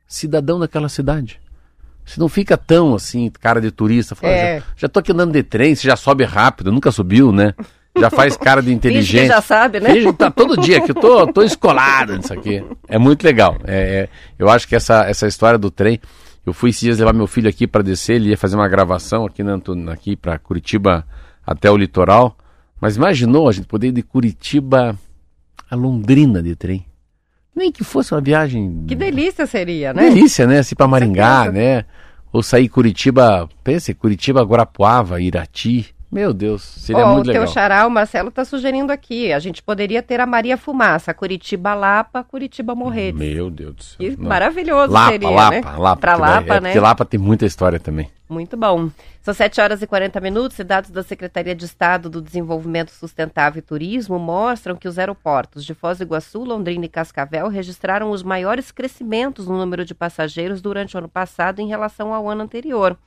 [0.08, 1.40] Cidadão daquela cidade.
[2.04, 4.60] Você não fica tão assim, cara de turista, fala, É.
[4.60, 7.54] já, já tô aqui andando de trem, você já sobe rápido, nunca subiu, né?
[7.96, 9.28] Já faz cara de Finge inteligente.
[9.28, 9.92] já sabe, né?
[9.94, 12.64] Finge tá todo dia que eu tô, tô escolado nisso aqui.
[12.88, 13.56] É muito legal.
[13.66, 14.10] É, é,
[14.40, 16.00] eu acho que essa, essa história do trem.
[16.48, 19.26] Eu fui esses dias levar meu filho aqui para descer, ele ia fazer uma gravação
[19.26, 19.60] aqui, na,
[19.92, 21.06] aqui para Curitiba
[21.46, 22.38] até o litoral.
[22.80, 24.98] Mas imaginou a gente poder ir de Curitiba
[25.70, 26.86] a Londrina de trem?
[27.54, 28.86] Nem que fosse uma viagem.
[28.88, 30.10] Que delícia seria, né?
[30.10, 30.60] Delícia, né?
[30.60, 31.84] Assim para Maringá, né?
[32.32, 35.94] Ou sair Curitiba, pense, Curitiba, Guarapuava, Irati.
[36.10, 37.48] Meu Deus, seria Ó, o muito teu legal.
[37.54, 39.34] xará, o Marcelo, tá sugerindo aqui.
[39.34, 43.20] A gente poderia ter a Maria Fumaça, Curitiba Lapa, Curitiba Morretes.
[43.20, 43.98] Meu Deus do céu.
[44.00, 45.62] Que maravilhoso Lapa, seria, Lapa, né?
[45.78, 46.00] Lapa.
[46.00, 46.70] Pra que vai- Lapa, é, né?
[46.70, 48.10] Porque Lapa tem muita história também.
[48.30, 48.90] Muito bom.
[49.22, 53.60] São 7 horas e 40 minutos e dados da Secretaria de Estado do Desenvolvimento Sustentável
[53.60, 58.24] e Turismo mostram que os aeroportos de Foz do Iguaçu, Londrina e Cascavel registraram os
[58.24, 62.98] maiores crescimentos no número de passageiros durante o ano passado em relação ao ano anterior.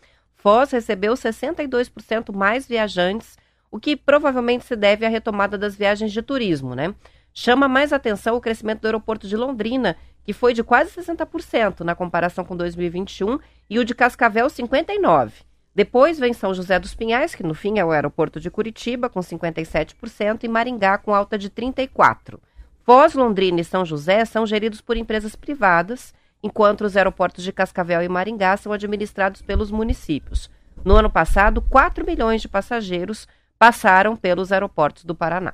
[0.42, 3.38] Foz recebeu 62% mais viajantes,
[3.70, 6.94] o que provavelmente se deve à retomada das viagens de turismo, né?
[7.32, 11.94] Chama mais atenção o crescimento do aeroporto de Londrina, que foi de quase 60% na
[11.94, 13.38] comparação com 2021,
[13.68, 15.32] e o de Cascavel 59%.
[15.74, 19.20] Depois vem São José dos Pinhais, que no fim é o aeroporto de Curitiba, com
[19.20, 22.40] 57%, e Maringá, com alta de 34%.
[22.82, 26.12] Foz, Londrina e São José são geridos por empresas privadas,
[26.42, 30.50] enquanto os aeroportos de Cascavel e Maringá são administrados pelos municípios.
[30.84, 33.28] No ano passado, 4 milhões de passageiros
[33.58, 35.52] passaram pelos aeroportos do Paraná.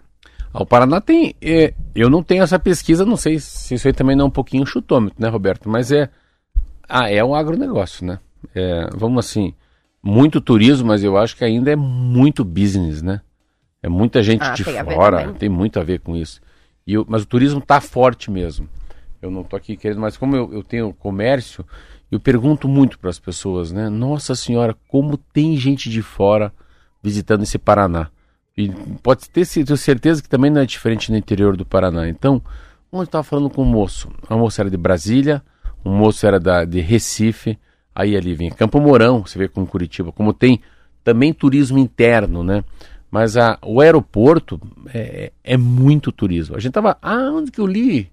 [0.55, 1.35] Ah, O Paraná tem.
[1.43, 4.31] é, eu não tenho essa pesquisa, não sei se isso aí também não é um
[4.31, 5.69] pouquinho chutômetro, né, Roberto?
[5.69, 6.09] Mas é.
[6.89, 8.21] Ah, é um agronegócio, né?
[8.55, 9.53] É, vamos assim,
[10.01, 13.21] muito turismo, mas eu acho que ainda é muito business, né?
[13.83, 16.41] É muita gente Ah, de tem fora, tem muito a ver com isso.
[16.87, 18.69] E o- mas o turismo tá forte mesmo.
[19.21, 21.65] Eu não tô aqui querendo, mas como eu, eu tenho comércio,
[22.11, 23.89] eu pergunto muito para as pessoas, né?
[23.89, 26.53] Nossa Senhora, como tem gente de fora
[27.03, 28.09] visitando esse Paraná.
[28.57, 28.71] E
[29.03, 32.09] pode ter certeza que também não é diferente no interior do Paraná.
[32.09, 32.41] Então,
[32.91, 34.09] onde estava falando com um moço?
[34.29, 35.43] A moça era de Brasília,
[35.85, 37.59] o moço era da, de Recife,
[37.95, 40.61] aí ali vem Campo Mourão, você vê com Curitiba, como tem
[41.05, 42.65] também turismo interno, né?
[43.11, 44.61] Mas a, o aeroporto
[44.93, 46.57] é, é muito turismo.
[46.57, 46.99] A gente tava.
[47.01, 48.11] Ah, onde que eu li?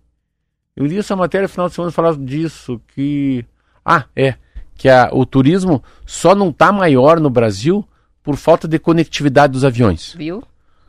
[0.76, 3.46] Eu li essa matéria no final de semana falando disso, que.
[3.86, 4.36] Ah, é.
[4.76, 7.88] Que a, o turismo só não está maior no Brasil
[8.24, 10.14] por falta de conectividade dos aviões.
[10.18, 10.42] Viu?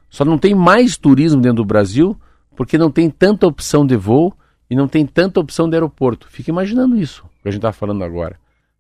[0.09, 2.19] Só não tem mais turismo dentro do Brasil
[2.57, 4.33] porque não tem tanta opção de voo
[4.71, 6.29] e não tem tanta opção de aeroporto.
[6.31, 8.37] Fica imaginando isso que a gente está falando agora.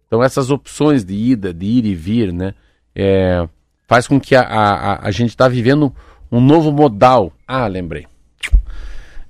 [0.07, 2.55] Então essas opções de ida, de ir e vir, né,
[2.95, 3.47] é,
[3.89, 5.93] faz com que a, a, a- gente está vivendo
[6.31, 7.33] um novo modal.
[7.47, 8.07] Ah, lembrei.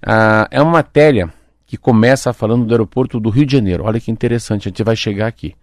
[0.06, 1.32] Ah, é uma matéria
[1.74, 3.84] que começa falando do aeroporto do Rio de Janeiro.
[3.84, 5.54] Olha que interessante, a gente vai chegar aqui.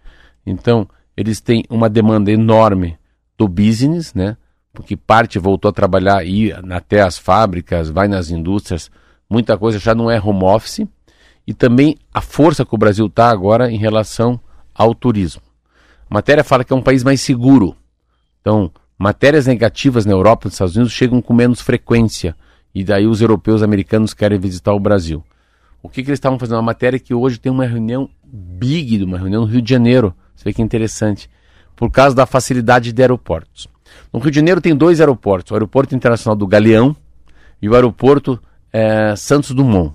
[0.44, 0.86] Então,
[1.16, 2.98] eles têm uma demanda enorme
[3.38, 4.36] do business, né?
[4.74, 8.90] Porque parte voltou a trabalhar e até as fábricas, vai nas indústrias,
[9.28, 10.86] muita coisa já não é home office.
[11.46, 14.38] E também a força que o Brasil está agora em relação
[14.74, 15.42] ao turismo.
[16.10, 17.74] A matéria fala que é um país mais seguro.
[18.40, 22.36] Então, matérias negativas na Europa e nos Estados Unidos chegam com menos frequência.
[22.74, 25.24] E daí os europeus e americanos querem visitar o Brasil.
[25.82, 26.56] O que, que eles estavam fazendo?
[26.56, 30.14] Uma matéria que hoje tem uma reunião big, uma reunião no Rio de Janeiro.
[30.34, 31.28] Você vê que interessante.
[31.74, 33.66] Por causa da facilidade de aeroportos.
[34.12, 36.94] No Rio de Janeiro tem dois aeroportos: o Aeroporto Internacional do Galeão
[37.60, 38.40] e o Aeroporto
[38.72, 39.94] eh, Santos Dumont.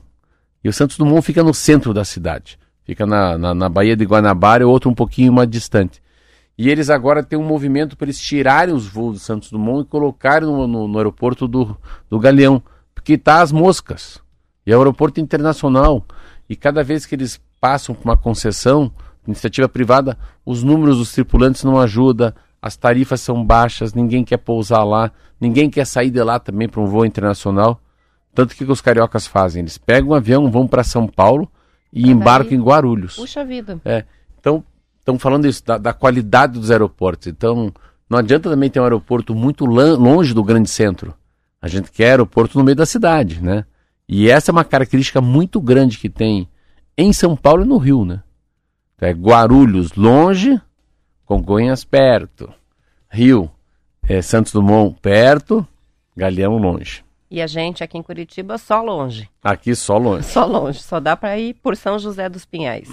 [0.63, 2.59] E o Santos Dumont fica no centro da cidade.
[2.83, 6.01] Fica na, na, na Baía de Guanabara e outro um pouquinho mais distante.
[6.57, 9.89] E eles agora têm um movimento para eles tirarem os voos do Santos Dumont e
[9.89, 11.77] colocarem no, no, no aeroporto do,
[12.09, 12.61] do Galeão.
[12.95, 14.19] Porque tá as moscas.
[14.67, 16.05] E é um aeroporto internacional.
[16.49, 18.91] E cada vez que eles passam por uma concessão,
[19.25, 24.83] iniciativa privada, os números dos tripulantes não ajudam, as tarifas são baixas, ninguém quer pousar
[24.85, 25.09] lá,
[25.39, 27.79] ninguém quer sair de lá também para um voo internacional.
[28.35, 29.61] Tanto que, que os cariocas fazem?
[29.61, 31.49] Eles pegam um avião, vão para São Paulo
[31.91, 33.15] e daí- embarcam em Guarulhos.
[33.15, 33.79] Puxa vida.
[33.85, 34.03] É,
[34.39, 34.63] então,
[34.99, 37.27] estão falando isso, da, da qualidade dos aeroportos.
[37.27, 37.71] Então,
[38.09, 41.13] não adianta também ter um aeroporto muito longe do grande centro.
[41.61, 43.65] A gente quer aeroporto no meio da cidade, né?
[44.07, 46.47] E essa é uma característica muito grande que tem
[46.97, 48.23] em São Paulo e no Rio, né?
[48.99, 50.59] É Guarulhos longe,
[51.25, 52.51] Congonhas perto.
[53.09, 53.51] Rio,
[54.07, 55.67] é Santos Dumont perto,
[56.15, 57.03] Galeão longe.
[57.29, 59.29] E a gente aqui em Curitiba só longe.
[59.43, 60.23] Aqui só longe.
[60.25, 62.89] Só longe, só dá para ir por São José dos Pinhais.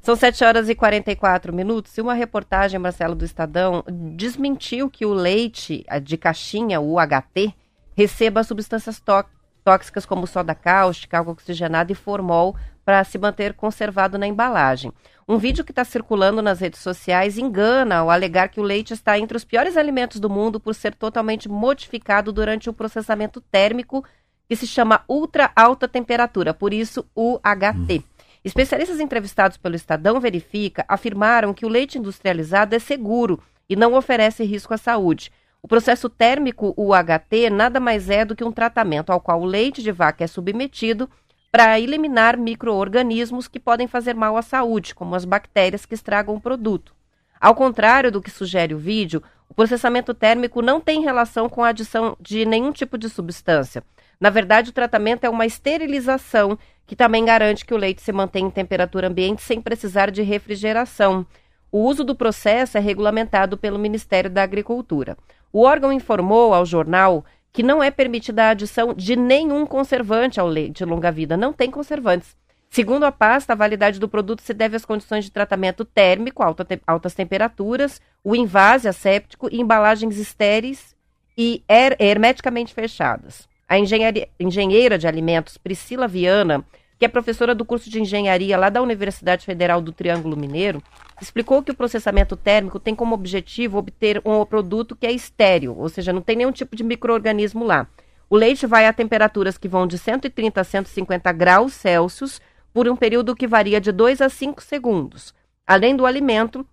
[0.00, 3.84] São 7 horas e 44 minutos e uma reportagem, Marcelo, do Estadão,
[4.16, 7.54] desmentiu que o leite de caixinha, o UHT,
[7.96, 9.24] receba substâncias tó-
[9.64, 14.92] tóxicas como soda cáustica, água oxigenada e formol para se manter conservado na embalagem.
[15.28, 19.18] Um vídeo que está circulando nas redes sociais engana ao alegar que o leite está
[19.18, 24.04] entre os piores alimentos do mundo por ser totalmente modificado durante o processamento térmico
[24.48, 28.04] que se chama ultra alta temperatura, por isso UHT.
[28.44, 34.44] Especialistas entrevistados pelo Estadão Verifica afirmaram que o leite industrializado é seguro e não oferece
[34.44, 35.30] risco à saúde.
[35.62, 39.80] O processo térmico UHT nada mais é do que um tratamento ao qual o leite
[39.80, 41.08] de vaca é submetido
[41.52, 46.40] para eliminar micro-organismos que podem fazer mal à saúde, como as bactérias que estragam o
[46.40, 46.92] produto.
[47.40, 51.68] Ao contrário do que sugere o vídeo, o processamento térmico não tem relação com a
[51.68, 53.84] adição de nenhum tipo de substância.
[54.18, 58.46] Na verdade, o tratamento é uma esterilização que também garante que o leite se mantém
[58.46, 61.24] em temperatura ambiente sem precisar de refrigeração.
[61.70, 65.16] O uso do processo é regulamentado pelo Ministério da Agricultura.
[65.52, 70.46] O órgão informou ao jornal que não é permitida a adição de nenhum conservante ao
[70.48, 71.36] leite longa-vida.
[71.36, 72.34] Não tem conservantes.
[72.70, 76.64] Segundo a pasta, a validade do produto se deve às condições de tratamento térmico, alta
[76.64, 80.96] te- altas temperaturas, o invase asséptico e embalagens estéreis
[81.36, 83.46] e her- hermeticamente fechadas.
[83.68, 86.64] A engenheira de alimentos Priscila Viana,
[86.98, 90.82] que é professora do curso de engenharia lá da Universidade Federal do Triângulo Mineiro,
[91.22, 95.88] explicou que o processamento térmico tem como objetivo obter um produto que é estéril, ou
[95.88, 97.86] seja, não tem nenhum tipo de microorganismo lá.
[98.28, 102.40] O leite vai a temperaturas que vão de 130 a 150 graus Celsius
[102.72, 105.34] por um período que varia de 2 a 5 segundos.
[105.66, 106.66] Além do alimento,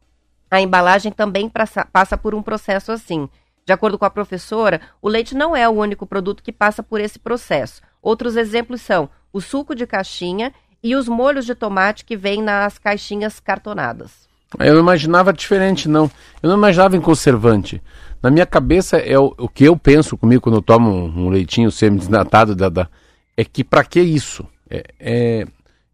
[0.49, 1.51] a embalagem também
[1.91, 3.29] passa por um processo assim.
[3.65, 6.99] De acordo com a professora, o leite não é o único produto que passa por
[6.99, 7.81] esse processo.
[8.01, 12.79] Outros exemplos são o suco de caixinha e os molhos de tomate que vêm nas
[12.79, 14.28] caixinhas cartonadas.
[14.57, 16.09] Eu não imaginava diferente, não.
[16.41, 17.81] Eu não imaginava em conservante.
[18.21, 21.29] Na minha cabeça, é o, o que eu penso comigo quando eu tomo um, um
[21.29, 22.89] leitinho semi-desnatado, da, da-
[23.37, 24.45] é que pra que isso?
[24.69, 25.47] É, é-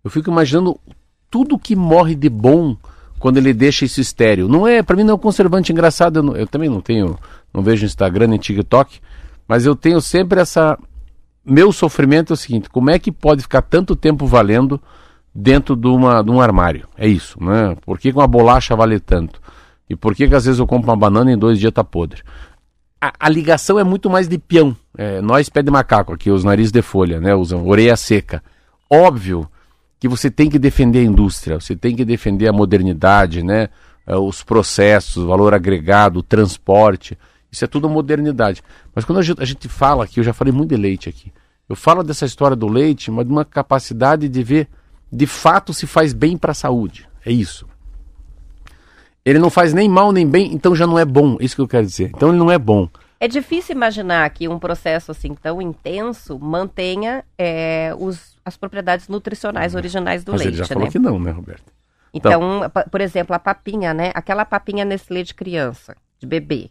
[0.04, 0.80] eu fico imaginando
[1.30, 2.78] tudo que morre de bom
[3.20, 4.48] quando ele deixa isso estéreo.
[4.48, 6.18] Não é, para mim não é um conservante engraçado.
[6.20, 7.18] Eu, não- eu também não tenho,
[7.54, 9.00] não vejo Instagram nem TikTok,
[9.48, 10.78] mas eu tenho sempre essa.
[11.44, 14.82] Meu sofrimento é o seguinte: como é que pode ficar tanto tempo valendo
[15.36, 16.88] dentro de, uma, de um armário?
[16.98, 17.76] É isso, né?
[17.86, 19.42] Por que uma bolacha vale tanto?
[19.90, 21.84] E por que, que às vezes eu compro uma banana e em dois dias tá
[21.84, 22.24] podre?
[23.02, 24.76] A, a ligação é muito mais de peão.
[24.98, 27.36] É, nós pé de macaco aqui, os narizes de folha, né?
[27.36, 28.42] Usam orelha seca.
[28.90, 29.48] Óbvio
[30.00, 33.70] que você tem que defender a indústria, você tem que defender a modernidade, né?
[34.08, 37.18] Eh, Os processos, o valor agregado, o transporte.
[37.52, 38.64] Isso é tudo modernidade.
[38.94, 41.32] Mas quando a gente, a gente fala aqui, eu já falei muito de leite aqui.
[41.68, 44.68] Eu falo dessa história do leite, mas de uma capacidade de ver
[45.12, 47.08] de fato se faz bem para a saúde.
[47.26, 47.68] É isso.
[49.24, 51.38] Ele não faz nem mal nem bem, então já não é bom.
[51.40, 52.12] Isso que eu quero dizer.
[52.16, 52.88] Então ele não é bom.
[53.20, 59.74] É difícil imaginar que um processo assim tão intenso mantenha é, os- as propriedades nutricionais
[59.74, 60.68] originais do mas leite, ele já né?
[60.76, 61.74] falou que não, né, Roberto?
[62.14, 64.12] Então, pa- por exemplo, a papinha, né?
[64.14, 66.70] Aquela papinha Nestlé de criança, de bebê.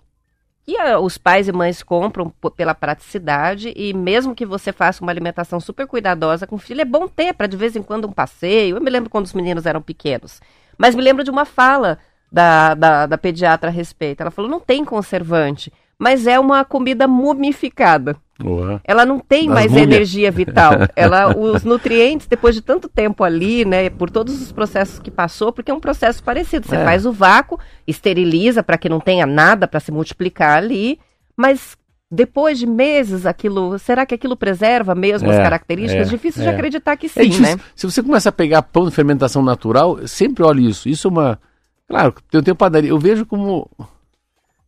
[0.64, 5.12] Que ah, os pais e mães compram pela praticidade e mesmo que você faça uma
[5.12, 8.12] alimentação super cuidadosa com o filho, é bom ter para de vez em quando um
[8.12, 8.76] passeio.
[8.76, 10.40] Eu me lembro quando os meninos eram pequenos.
[10.78, 11.98] Mas me lembro de uma fala
[12.32, 14.22] da, da, da pediatra a respeito.
[14.22, 18.16] Ela falou, não tem conservante, mas é uma comida mumificada.
[18.84, 19.86] Ela não tem Das mais múmias.
[19.88, 20.72] energia vital.
[20.96, 25.52] Ela, os nutrientes, depois de tanto tempo ali, né, por todos os processos que passou,
[25.52, 26.66] porque é um processo parecido.
[26.66, 26.84] Você É.
[26.84, 30.98] faz o vácuo, esteriliza para que não tenha nada para se multiplicar ali,
[31.36, 31.76] mas
[32.10, 36.06] depois de meses, aquilo, será que aquilo preserva mesmo as É, características?
[36.06, 36.52] é, Difícil de é.
[36.52, 37.56] acreditar que É sim, difícil.
[37.56, 37.62] né?
[37.74, 40.88] Se você começa a pegar pão de fermentação natural, sempre olhe isso.
[40.88, 41.38] Isso é uma.
[41.88, 42.90] Claro, eu tenho padaria.
[42.90, 43.68] Eu vejo como.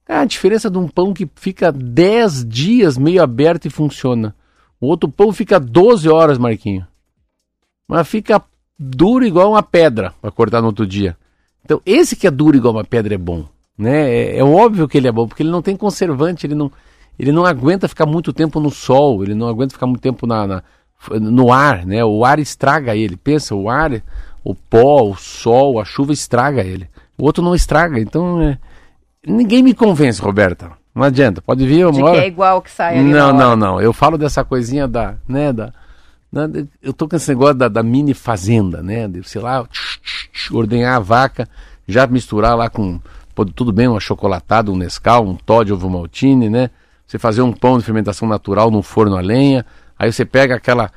[0.09, 4.34] Ah, a diferença de um pão que fica 10 dias meio aberto e funciona.
[4.80, 6.86] O outro pão fica 12 horas, Marquinho.
[7.88, 8.42] Mas fica
[8.78, 11.16] duro igual uma pedra para cortar no outro dia.
[11.64, 13.46] Então, esse que é duro igual uma pedra é bom.
[13.76, 14.09] Né?
[14.11, 16.70] É, é óbvio que ele é bom, porque ele não tem conservante, ele não,
[17.18, 20.46] ele não aguenta ficar muito tempo no sol, ele não aguenta ficar muito tempo na,
[20.46, 20.62] na-
[21.20, 22.04] no ar, né?
[22.04, 23.16] O ar estraga ele.
[23.16, 24.02] Pensa, o ar,
[24.44, 26.88] o pó, o sol, a chuva estraga ele.
[27.18, 27.98] O outro não estraga.
[27.98, 28.59] Então, é,
[29.26, 30.70] ninguém me convence, Roberta.
[30.94, 31.42] Não adianta.
[31.42, 33.80] Pode vir De uma que é igual que sai ali Não, não, não.
[33.80, 35.72] Eu falo dessa coisinha da, né, da,
[36.32, 36.48] da-
[36.82, 40.28] eu tô com esse negócio da, da mini fazenda, né, de, sei lá, tch, tch,
[40.32, 41.46] tch, ordenhar a vaca,
[41.86, 42.98] já misturar lá com,
[43.34, 46.70] pô, tudo bem, uma chocolatada, um Nescau, um Todd ovo maltine, né,
[47.06, 49.66] você fazer um pão de fermentação natural num forno a lenha,
[49.98, 50.90] aí você pega aquela,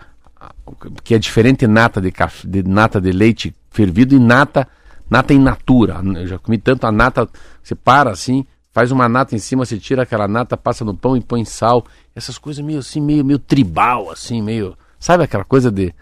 [1.04, 4.68] que é diferente nata de, café, de nata de leite fervido e nata
[5.10, 6.02] nata in natura.
[6.16, 7.28] Eu já comi tanto a nata,
[7.64, 11.18] você para assim, faz uma nata em cima, você tira aquela nata, passa no pão
[11.18, 11.86] e põe sal.
[12.16, 14.78] Essas coisas meio assim, meio, meio tribal, assim, meio.
[15.00, 15.94] Sabe aquela coisa de.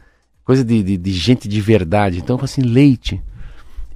[0.43, 2.19] Coisa de, de, de gente de verdade.
[2.19, 3.21] Então, assim, leite.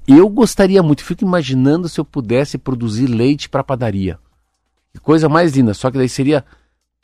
[0.05, 4.19] Eu gostaria muito, fico imaginando se eu pudesse produzir leite para padaria.
[4.91, 5.73] Que coisa mais linda.
[5.73, 6.43] Só que daí seria.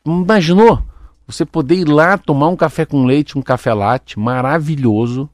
[0.04, 0.82] Imaginou?
[1.26, 5.28] Você poder ir lá tomar um café com leite, um café latte maravilhoso.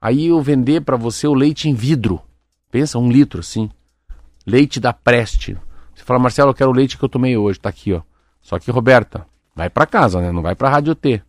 [0.00, 2.20] Aí eu vender para você o leite em vidro.
[2.70, 3.68] Pensa, um litro assim.
[4.46, 5.56] Leite da Preste.
[5.94, 7.60] Você fala, Marcelo, eu quero o leite que eu tomei hoje.
[7.60, 8.00] Tá aqui, ó.
[8.40, 10.32] Só que, Roberta, vai para casa, né?
[10.32, 11.20] Não vai pra Rádio T.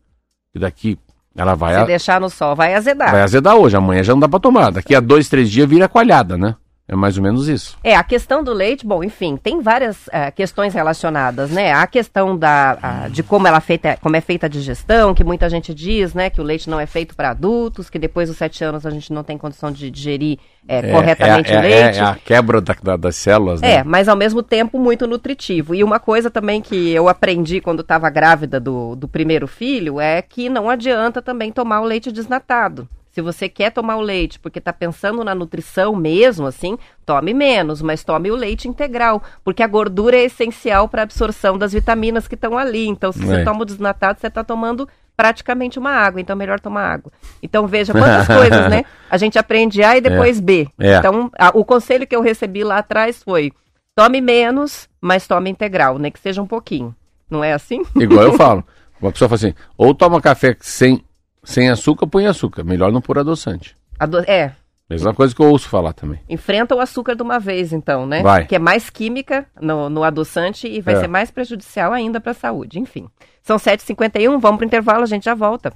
[0.56, 0.98] E daqui
[1.36, 3.12] ela vai, Se a- deixar no sol, vai azedar.
[3.12, 3.76] vai azedar hoje.
[3.76, 4.72] Amanhã já não dá pra tomar.
[4.72, 6.56] Daqui a dois, três dias vira coalhada, né?
[6.92, 7.78] É mais ou menos isso.
[7.82, 11.72] É, a questão do leite, bom, enfim, tem várias eh, questões relacionadas, né?
[11.72, 15.24] A questão da, a- de como ela é feita, como é feita a digestão, que
[15.24, 18.38] muita gente diz, né, que o leite não é feito para adultos, que depois dos
[18.38, 20.38] sete anos a gente não tem condição de digerir
[20.68, 22.00] eh, corretamente é, o é- leite.
[22.00, 23.76] É, a quebra da- da- das células, né?
[23.76, 25.74] É, mas ao mesmo tempo muito nutritivo.
[25.74, 30.22] E uma coisa também que eu aprendi quando estava grávida do, do primeiro filho é
[30.22, 32.86] que não adianta também tomar o leite desnatado.
[33.12, 37.82] Se você quer tomar o leite porque está pensando na nutrição mesmo, assim, tome menos,
[37.82, 42.28] mas tome o leite integral, porque a gordura é essencial para a absorção das vitaminas
[42.28, 42.88] que estão ali.
[42.88, 43.44] Então, se você É.
[43.44, 44.88] toma o desnatado, você está tomando
[45.18, 47.12] praticamente uma água, então é melhor tomar água.
[47.44, 48.86] Então veja quantas coisas, né?
[49.10, 50.68] A gente aprende A e depois B.
[50.80, 50.96] É.
[50.98, 53.52] Então, a- o conselho que eu recebi lá atrás foi:
[53.96, 56.96] tome menos, mas tome integral, nem que seja um pouquinho.
[57.30, 57.84] Não é assim?
[57.96, 58.64] Igual eu falo.
[59.02, 61.04] Uma pessoa fala assim, ou toma café sem,
[61.44, 62.64] sem açúcar, põe açúcar.
[62.64, 63.76] Melhor não pôr adoçante.
[64.00, 64.54] Ado- é,
[64.90, 66.20] Mesma coisa que eu ouço falar também.
[66.28, 68.22] enfrenta o açúcar de uma vez, então, né?
[68.22, 68.46] Vai.
[68.46, 71.00] Que é mais química no, no adoçante e vai É.
[71.00, 72.78] ser mais prejudicial ainda para a saúde.
[72.78, 73.08] Enfim.
[73.42, 75.72] São 7h51, vamos pro intervalo, a gente já volta.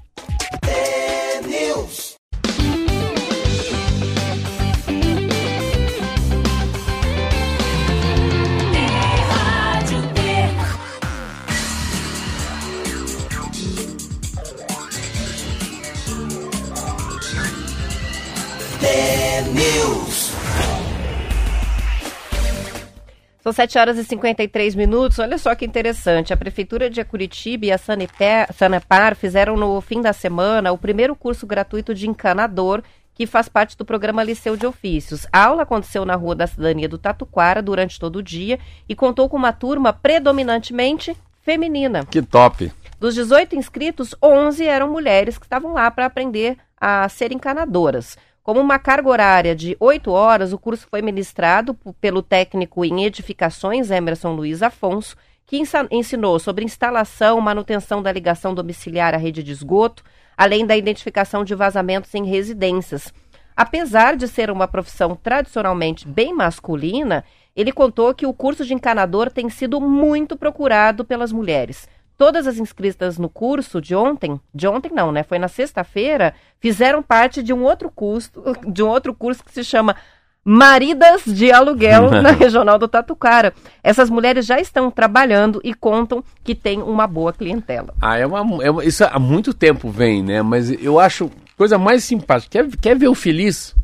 [23.46, 25.20] São 7 horas e 53 minutos.
[25.20, 26.34] Olha só que interessante.
[26.34, 31.16] A Prefeitura de Curitiba e a Sanepar, Sanepar fizeram no fim da semana o primeiro
[31.16, 32.82] curso gratuito de encanador,
[33.14, 35.28] que faz parte do programa Liceu de Ofícios.
[35.32, 38.58] A aula aconteceu na Rua da Cidadania do Tatuquara durante todo o dia
[38.90, 42.04] e contou com uma turma predominantemente feminina.
[42.04, 42.72] Que top.
[43.00, 48.18] Dos 18 inscritos, 11 eram mulheres que estavam lá para aprender a ser encanadoras.
[48.46, 53.90] Como uma carga horária de 8 horas, o curso foi ministrado pelo técnico em edificações
[53.90, 55.18] Emerson Luiz Afonso,
[55.48, 60.04] que ensinou sobre instalação, manutenção da ligação domiciliar à rede de esgoto,
[60.38, 63.12] além da identificação de vazamentos em residências.
[63.58, 67.26] Apesar de ser uma profissão tradicionalmente bem masculina,
[67.56, 71.90] ele contou que o curso de encanador tem sido muito procurado pelas mulheres.
[72.18, 75.24] Todas as inscritas no curso de ontem, de ontem não, né?
[75.24, 78.32] Foi na sexta-feira, fizeram parte de um outro curso,
[78.68, 79.96] de um outro curso que se chama
[80.44, 83.54] Maridas de Aluguel na Regional do Tatucara.
[83.84, 87.94] Essas mulheres já estão trabalhando e contam que tem uma boa clientela.
[88.02, 90.42] Ah, é uma, é uma- Isso há muito tempo vem, né?
[90.42, 92.64] Mas eu acho coisa mais simpática.
[92.64, 93.76] Quer, quer ver o feliz?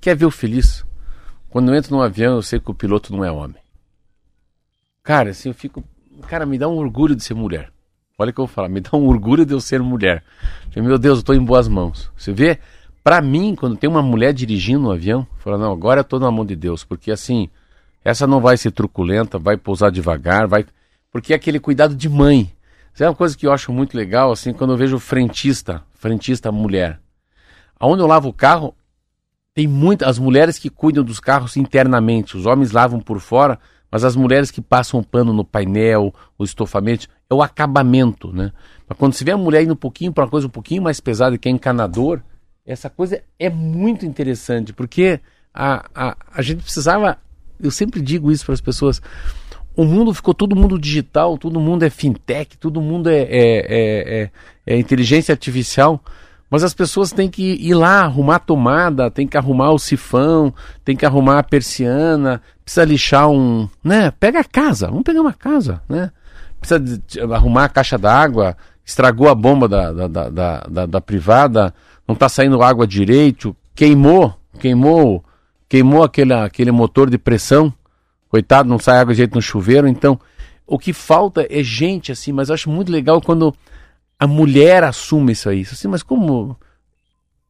[0.00, 0.84] Quer ver o feliz?
[1.48, 3.56] Quando eu entro num avião, eu sei que o piloto não é homem.
[5.02, 5.82] Cara, assim, eu fico.
[6.26, 7.70] Cara, me dá um orgulho de ser mulher.
[8.18, 10.22] Olha o que eu vou falar, me dá um orgulho de eu ser mulher.
[10.76, 12.10] Meu Deus, eu tô em boas mãos.
[12.16, 12.58] Você vê?
[13.02, 16.30] Pra mim, quando tem uma mulher dirigindo um avião, fala, não, agora eu tô na
[16.30, 17.48] mão de Deus, porque assim,
[18.04, 20.66] essa não vai ser truculenta, vai pousar devagar, vai.
[21.10, 22.52] Porque é aquele cuidado de mãe.
[22.92, 26.52] Isso é uma coisa que eu acho muito legal, assim, quando eu vejo frentista, frentista
[26.52, 27.00] mulher.
[27.78, 28.74] Aonde eu lavo o carro,
[29.54, 32.36] tem muitas as mulheres que cuidam dos carros internamente.
[32.36, 33.58] Os homens lavam por fora,
[33.90, 38.52] mas as mulheres que passam pano no painel, o estofamento, é o acabamento, né?
[38.88, 41.00] Mas quando se vê a mulher indo um pouquinho para uma coisa um pouquinho mais
[41.00, 42.20] pesada, que é encanador,
[42.64, 45.20] essa coisa é muito interessante, porque
[45.52, 47.18] a, a, a gente precisava,
[47.60, 49.00] eu sempre digo isso para as pessoas,
[49.76, 54.22] o mundo ficou todo mundo digital, todo mundo é fintech, todo mundo é, é, é,
[54.22, 54.30] é-
[54.66, 56.02] é inteligência artificial,
[56.50, 60.52] mas as pessoas têm que ir lá arrumar a tomada, tem que arrumar o sifão,
[60.84, 64.10] tem que arrumar a persiana, precisa lixar um, né?
[64.18, 66.10] Pega a casa, vamos pegar uma casa, né?
[66.60, 67.00] Precisa
[67.32, 71.72] arrumar a caixa d'água, estragou a bomba da, da, da, da, da- da privada,
[72.06, 75.24] não está saindo água direito, queimou, queimou,
[75.68, 77.72] queimou aquele, aquele motor de pressão,
[78.28, 80.18] coitado, não sai água direito no chuveiro, então
[80.66, 83.54] o que falta é gente assim, mas eu acho muito legal quando
[84.20, 85.62] a mulher assume isso aí.
[85.62, 86.54] Assim, mas como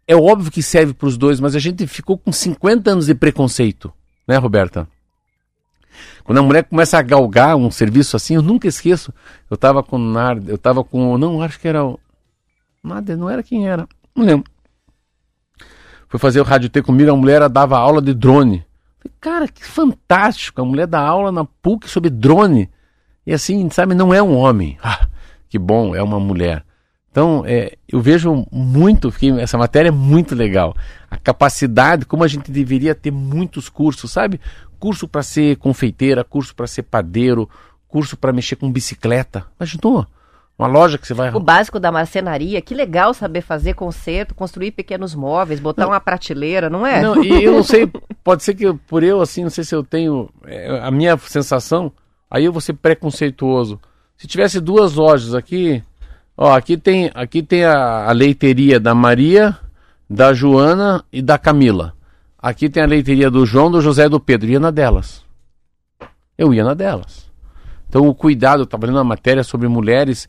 [0.07, 3.15] é óbvio que serve para os dois, mas a gente ficou com 50 anos de
[3.15, 3.93] preconceito,
[4.27, 4.89] né, Roberta?
[6.23, 9.13] Quando a mulher começa a galgar um serviço assim, eu nunca esqueço.
[9.51, 11.19] Eu tava com Nard, eu tava com.
[11.19, 11.99] Não, acho que era o.
[12.85, 13.89] Nada, não era quem era.
[14.15, 14.49] Não lembro.
[16.09, 18.65] Foi fazer o rádio T comigo, a mulher dava aula de drone.
[18.99, 20.63] Falei, Cara, que fantástico!
[20.63, 22.71] A mulher dá aula na PUC sobre drone.
[23.27, 24.79] E assim, sabe, não é um homem.
[24.83, 25.09] Ah,
[25.51, 26.65] que bom, é uma mulher.
[27.11, 30.75] Então, é, eu vejo muito, fiquei, essa matéria é muito legal.
[31.11, 34.41] A capacidade, como a gente deveria ter muitos cursos, sabe?
[34.79, 37.51] Curso para ser confeiteira, curso para ser padeiro,
[37.89, 39.45] curso para mexer com bicicleta.
[39.59, 40.07] Imaginou?
[40.57, 41.35] Uma loja que você vai.
[41.35, 46.71] O básico da marcenaria, que legal saber fazer conserto, construir pequenos móveis, botar uma prateleira,
[46.71, 47.01] não é?
[47.03, 47.91] Não, e eu não sei,
[48.23, 50.29] pode ser que eu- por eu, assim, não sei se eu tenho.
[50.47, 51.91] é, a minha sensação,
[52.31, 53.81] aí eu vou ser preconceituoso.
[54.21, 55.83] Se tivesse duas lojas aqui,
[56.37, 59.57] ó, aqui tem, aqui tem a, a leiteria da Maria,
[60.11, 61.95] da Joana e da Camila.
[62.39, 64.51] Aqui tem a leiteria do João, do José e do Pedro.
[64.51, 65.25] Ia na delas.
[66.37, 67.31] Eu ia na delas.
[67.89, 70.29] Então o cuidado, eu estava lendo uma matéria sobre mulheres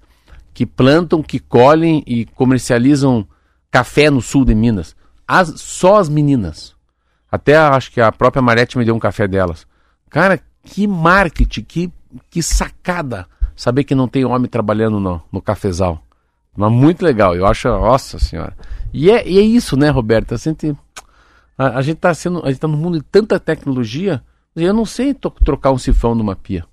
[0.54, 3.28] que plantam, que colhem e comercializam
[3.70, 4.96] café no sul de Minas.
[5.28, 6.74] As, só as meninas.
[7.30, 9.68] Até acho que a própria Marete me deu um café delas.
[10.10, 11.92] Cara, que marketing, que,
[12.30, 13.28] que sacada
[13.62, 16.02] saber que não tem homem trabalhando no, no cafezal.
[16.58, 18.58] Mas muito legal, eu acho, nossa senhora.
[18.92, 20.34] E é, e é isso, né, Roberta?
[20.34, 20.76] A gente,
[21.56, 24.24] a, a gente tá sendo, a gente tá num mundo de tanta tecnologia,
[24.56, 26.66] eu não sei trocar um sifão numa pia.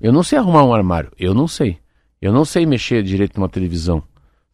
[0.00, 1.78] Eu não sei arrumar um armário, eu não sei.
[2.20, 4.02] Eu não sei mexer direito numa televisão.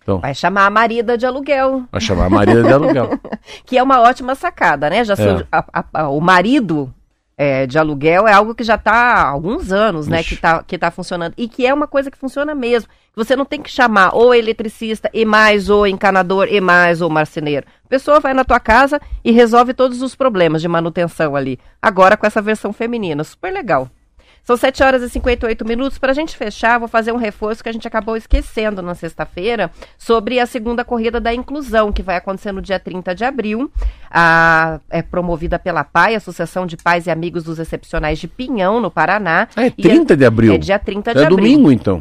[0.02, 3.18] Então, Vai chamar a marida de aluguel, vai chamar a Maria de aluguel.
[3.64, 5.02] que é uma ótima sacada, né?
[5.04, 5.46] Já É.
[5.50, 6.92] a- a- o marido
[7.36, 10.20] é, de aluguel é algo que já está há alguns anos, né?
[10.20, 10.28] Ixi.
[10.28, 11.34] Que está que tá funcionando.
[11.36, 12.88] E que é uma coisa que funciona mesmo.
[13.14, 17.66] Você não tem que chamar ou eletricista e mais o encanador e mais o marceneiro.
[17.84, 21.58] A pessoa vai na tua casa e resolve todos os problemas de manutenção ali.
[21.80, 23.22] Agora com essa versão feminina.
[23.24, 23.90] Super legal.
[24.46, 25.98] São 7 horas e 58 minutos.
[25.98, 29.72] Para a gente fechar, vou fazer um reforço que a gente acabou esquecendo na sexta-feira
[29.98, 33.68] sobre a segunda corrida da inclusão, que vai acontecer no dia 30 de abril.
[34.08, 38.88] A- é promovida pela PAI, Associação de Pais e Amigos dos Excepcionais de Pinhão, no
[38.88, 39.48] Paraná.
[39.56, 40.54] Ah, é E 30 de abril.
[40.54, 41.36] É dia 30 de É abril.
[41.38, 42.00] domingo, então.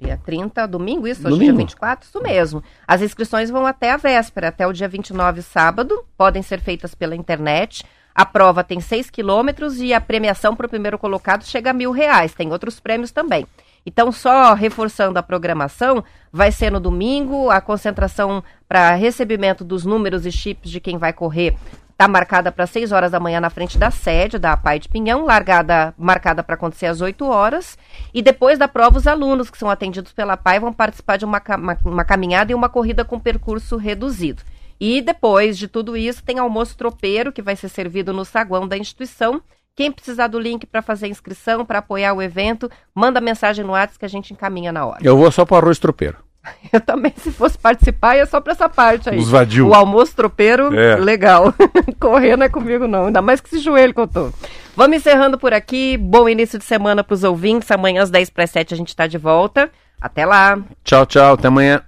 [0.00, 1.20] Dia 30, domingo, isso?
[1.20, 1.52] Hoje é Domingo.
[1.52, 2.08] dia 24?
[2.08, 2.62] Isso mesmo.
[2.86, 6.04] As inscrições vão até a véspera, até o dia 29, sábado.
[6.16, 7.84] Podem ser feitas pela internet.
[8.18, 11.92] A prova tem 6 quilômetros e a premiação para o primeiro colocado chega a mil
[11.92, 12.34] reais.
[12.34, 13.46] Tem outros prêmios também.
[13.86, 16.02] Então, só reforçando a programação,
[16.32, 21.12] vai ser no domingo, a concentração para recebimento dos números e chips de quem vai
[21.12, 21.54] correr
[21.92, 25.24] está marcada para 6 horas da manhã na frente da sede da APAI de Pinhão,
[25.24, 27.78] largada marcada para acontecer às 8 horas.
[28.12, 31.40] E depois da prova, os alunos que são atendidos pela APAI vão participar de uma,
[31.56, 34.42] uma, uma caminhada e uma corrida com percurso reduzido.
[34.80, 38.76] E depois de tudo isso, tem almoço tropeiro que vai ser servido no saguão da
[38.76, 39.40] instituição.
[39.74, 43.98] Quem precisar do link para fazer inscrição, para apoiar o evento, manda mensagem no WhatsApp
[44.00, 44.98] que a gente encaminha na hora.
[45.02, 46.16] Eu vou só para arroz tropeiro.
[46.72, 49.18] Eu também, se fosse participar, ia só pra essa parte aí.
[49.18, 49.68] Os vadio.
[49.68, 50.96] O almoço tropeiro, É.
[50.96, 51.52] legal.
[52.00, 53.06] Correr não é comigo, não.
[53.06, 54.30] Ainda mais que esse joelho que eu tô.
[54.76, 55.96] Vamos encerrando por aqui.
[55.96, 57.70] Bom início de semana pros ouvintes.
[57.70, 59.70] Amanhã às 10 para 7 a gente tá de volta.
[60.00, 60.58] Até lá.
[60.84, 61.34] Tchau, tchau.
[61.34, 61.82] Até amanhã.